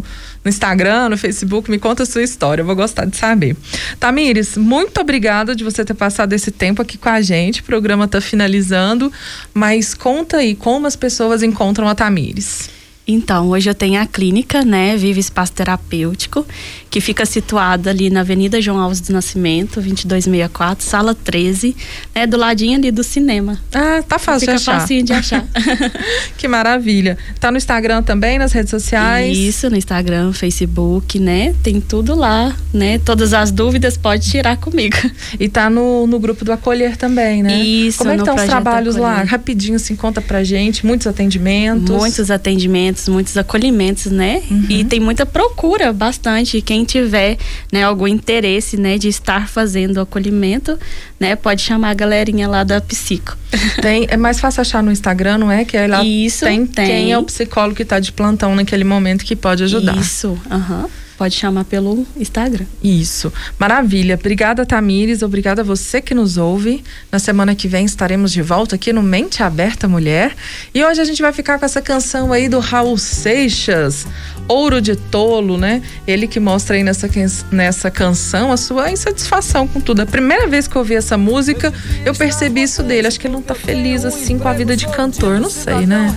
no 0.44 0.50
Instagram, 0.50 1.10
no 1.10 1.18
Facebook, 1.18 1.72
me 1.72 1.80
conta 1.80 2.04
a 2.04 2.06
sua 2.06 2.22
história, 2.22 2.62
eu 2.62 2.66
vou 2.68 2.76
gostar 2.76 3.06
de 3.06 3.18
saber. 3.18 3.56
Tamires, 4.00 4.56
muito 4.56 5.02
obrigada 5.02 5.56
de 5.56 5.64
você 5.64 5.84
ter 5.84 5.96
passado 5.96 6.34
esse 6.34 6.52
tempo 6.52 6.84
aqui 6.84 7.00
com 7.00 7.10
a 7.10 7.20
gente. 7.20 7.62
O 7.62 7.64
programa 7.64 8.08
tá 8.08 8.22
finalizando, 8.22 9.12
mas 9.56 9.96
conta 9.96 10.38
aí 10.38 10.54
como 10.54 10.86
as 10.86 10.96
pessoas 10.96 11.42
encontram 11.42 11.88
a 11.88 11.96
Tamires. 11.96 12.70
Então, 13.06 13.50
hoje 13.50 13.70
eu 13.70 13.76
tenho 13.76 14.02
a 14.02 14.06
clínica, 14.06 14.64
né, 14.64 14.96
Vive 14.96 15.20
Espaço 15.20 15.52
Terapêutico, 15.52 16.46
que 16.90 17.02
fica 17.02 17.26
situada 17.26 17.90
ali 17.90 18.10
na 18.10 18.22
Avenida 18.22 18.62
João 18.62 18.80
Alves 18.80 19.02
do 19.02 19.12
Nascimento, 19.12 19.82
2264, 19.82 20.86
sala 20.86 21.14
13, 21.14 21.76
né, 22.16 22.26
do 22.26 22.38
ladinho 22.38 22.78
ali 22.78 22.92
do 22.92 23.04
cinema. 23.04 23.60
Ah, 23.74 24.02
tá 24.08 24.18
fácil 24.18 24.42
Fica 24.42 24.54
de 24.54 24.62
achar. 24.62 24.80
facinho 24.80 25.04
de 25.04 25.12
achar. 25.12 25.46
que 26.38 26.48
maravilha. 26.48 27.18
Tá 27.40 27.52
no 27.52 27.58
Instagram 27.58 28.04
também, 28.04 28.38
nas 28.38 28.54
redes 28.54 28.70
sociais? 28.70 29.38
Isso, 29.38 29.70
no 29.70 29.76
Instagram, 29.76 30.32
Facebook, 30.32 31.20
né? 31.20 31.54
Tem 31.62 31.82
tudo 31.82 32.16
lá, 32.16 32.56
né? 32.74 33.00
Todas 33.00 33.34
as 33.34 33.52
dúvidas 33.52 33.98
pode 33.98 34.30
tirar 34.30 34.56
comigo. 34.58 34.96
E 35.40 35.50
tá 35.50 35.70
no, 35.70 36.06
no 36.08 36.20
grupo 36.20 36.46
do 36.46 36.52
Acolher 36.54 36.96
também, 36.96 37.44
né? 37.44 37.60
Isso, 37.60 37.98
Como 37.98 38.12
é 38.12 38.16
que 38.16 38.22
estão 38.22 38.36
os 38.36 38.44
trabalhos 38.44 38.96
lá? 38.96 39.14
Acolher. 39.14 39.32
Rapidinho, 39.32 39.76
assim, 39.76 39.96
conta 39.96 40.22
pra 40.22 40.44
gente. 40.44 40.86
Muitos 40.86 41.08
atendimentos. 41.08 41.90
Muitos 41.90 42.30
atendimentos. 42.32 42.93
Muitos 43.08 43.36
acolhimentos, 43.38 44.12
né? 44.12 44.42
Uhum. 44.50 44.66
E 44.70 44.84
tem 44.84 45.00
muita 45.00 45.26
procura, 45.26 45.92
bastante. 45.92 46.62
Quem 46.62 46.84
tiver, 46.84 47.38
né, 47.72 47.84
algum 47.84 48.08
interesse, 48.08 48.78
né, 48.78 48.98
de 48.98 49.08
estar 49.08 49.48
fazendo 49.48 49.98
o 49.98 50.02
acolhimento, 50.02 50.78
né, 51.20 51.36
pode 51.36 51.62
chamar 51.62 51.90
a 51.90 51.94
galerinha 51.94 52.48
lá 52.48 52.64
da 52.64 52.80
Psico. 52.82 53.38
Tem, 53.82 54.06
é 54.10 54.18
mais 54.18 54.40
fácil 54.40 54.62
achar 54.62 54.82
no 54.84 54.92
Instagram, 54.92 55.38
não 55.38 55.52
é? 55.52 55.64
Que 55.66 55.78
aí 55.78 55.88
lá 55.88 56.04
Isso, 56.04 56.46
tem, 56.46 56.66
tem. 56.66 56.88
quem 56.88 57.12
é 57.12 57.18
o 57.18 57.24
psicólogo 57.24 57.76
que 57.76 57.84
está 57.84 58.00
de 58.00 58.12
plantão 58.12 58.56
naquele 58.56 58.84
momento 58.84 59.24
que 59.24 59.36
pode 59.36 59.64
ajudar. 59.64 59.98
Isso, 59.98 60.38
aham. 60.50 60.88
Pode 61.18 61.36
chamar 61.36 61.66
pelo 61.66 62.06
Instagram. 62.18 62.66
Isso. 62.84 63.32
Maravilha. 63.60 64.16
Obrigada, 64.16 64.66
Tamires. 64.66 65.22
Obrigada 65.22 65.62
a 65.62 65.66
você 65.66 66.02
que 66.02 66.14
nos 66.14 66.38
ouve. 66.38 66.84
Na 67.12 67.20
semana 67.20 67.56
que 67.56 67.68
vem 67.68 67.86
estaremos 67.86 68.32
de 68.32 68.42
volta 68.42 68.76
aqui 68.76 68.92
no 68.92 69.04
Mente 69.04 69.44
Aberta 69.44 69.88
Mulher. 69.88 70.36
E 70.74 70.84
hoje 70.84 71.02
a 71.02 71.06
gente 71.06 71.22
vai 71.22 71.32
ficar 71.32 71.60
com 71.60 71.66
essa 71.66 71.82
canção 71.82 72.34
aí 72.34 72.50
do 72.50 72.60
Raul 72.60 72.98
Seixas, 72.98 74.08
Ouro 74.48 74.82
de 74.82 74.96
Tolo, 74.96 75.58
né? 75.58 75.82
Ele 76.08 76.28
que 76.28 76.40
mostra 76.40 76.76
aí 76.76 76.84
nessa, 76.84 77.10
nessa 77.52 77.92
canção 77.92 78.52
a 78.52 78.58
sua 78.58 78.92
insatisfação 78.92 79.68
com 79.68 79.80
tudo. 79.80 80.02
A 80.02 80.06
primeira 80.06 80.48
vez 80.48 80.68
que 80.68 80.76
eu 80.76 80.82
ouvi 80.82 80.96
essa 80.96 81.18
música, 81.18 81.72
eu 82.06 82.14
percebi 82.14 82.64
isso 82.64 82.84
dele. 82.84 83.08
Acho 83.08 83.20
que 83.20 83.28
ele 83.28 83.34
não 83.34 83.42
tá 83.42 83.56
feliz 83.56 84.04
assim 84.04 84.38
com 84.38 84.48
a 84.48 84.54
vida 84.54 84.76
de 84.76 84.88
cantor, 84.88 85.40
não 85.40 85.50
sei, 85.50 85.86
né? 85.86 86.14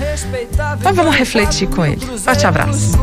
Mas 0.83 0.97
vamos 0.97 1.15
refletir 1.15 1.69
com 1.69 1.85
ele. 1.85 2.01
Forte 2.19 2.47
abraço. 2.47 2.97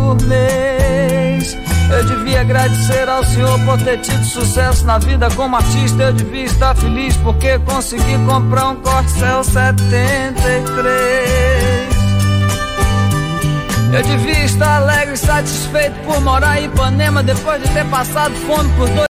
Eu 1.94 2.04
devia 2.06 2.42
agradecer 2.42 3.08
ao 3.08 3.24
Senhor 3.24 3.60
por 3.66 3.80
ter 3.84 4.00
tido 4.00 4.26
sucesso 4.26 4.84
na 4.84 4.98
vida 4.98 5.30
como 5.36 5.56
artista. 5.56 6.02
Eu 6.04 6.14
devia 6.14 6.46
estar 6.46 6.76
feliz 6.76 7.16
porque 7.18 7.60
consegui 7.60 8.18
comprar 8.26 8.70
um 8.70 8.78
Corcel 8.78 9.44
73. 9.44 11.94
Eu 13.94 14.02
devia 14.02 14.44
estar 14.44 14.78
alegre 14.78 15.14
e 15.14 15.18
satisfeito 15.18 15.94
por 16.04 16.20
morar 16.22 16.60
em 16.60 16.66
Ipanema 16.66 17.22
depois 17.22 17.62
de 17.62 17.70
ter 17.70 17.86
passado 17.86 18.34
fome 18.48 18.68
por 18.76 18.90
dois 18.90 19.08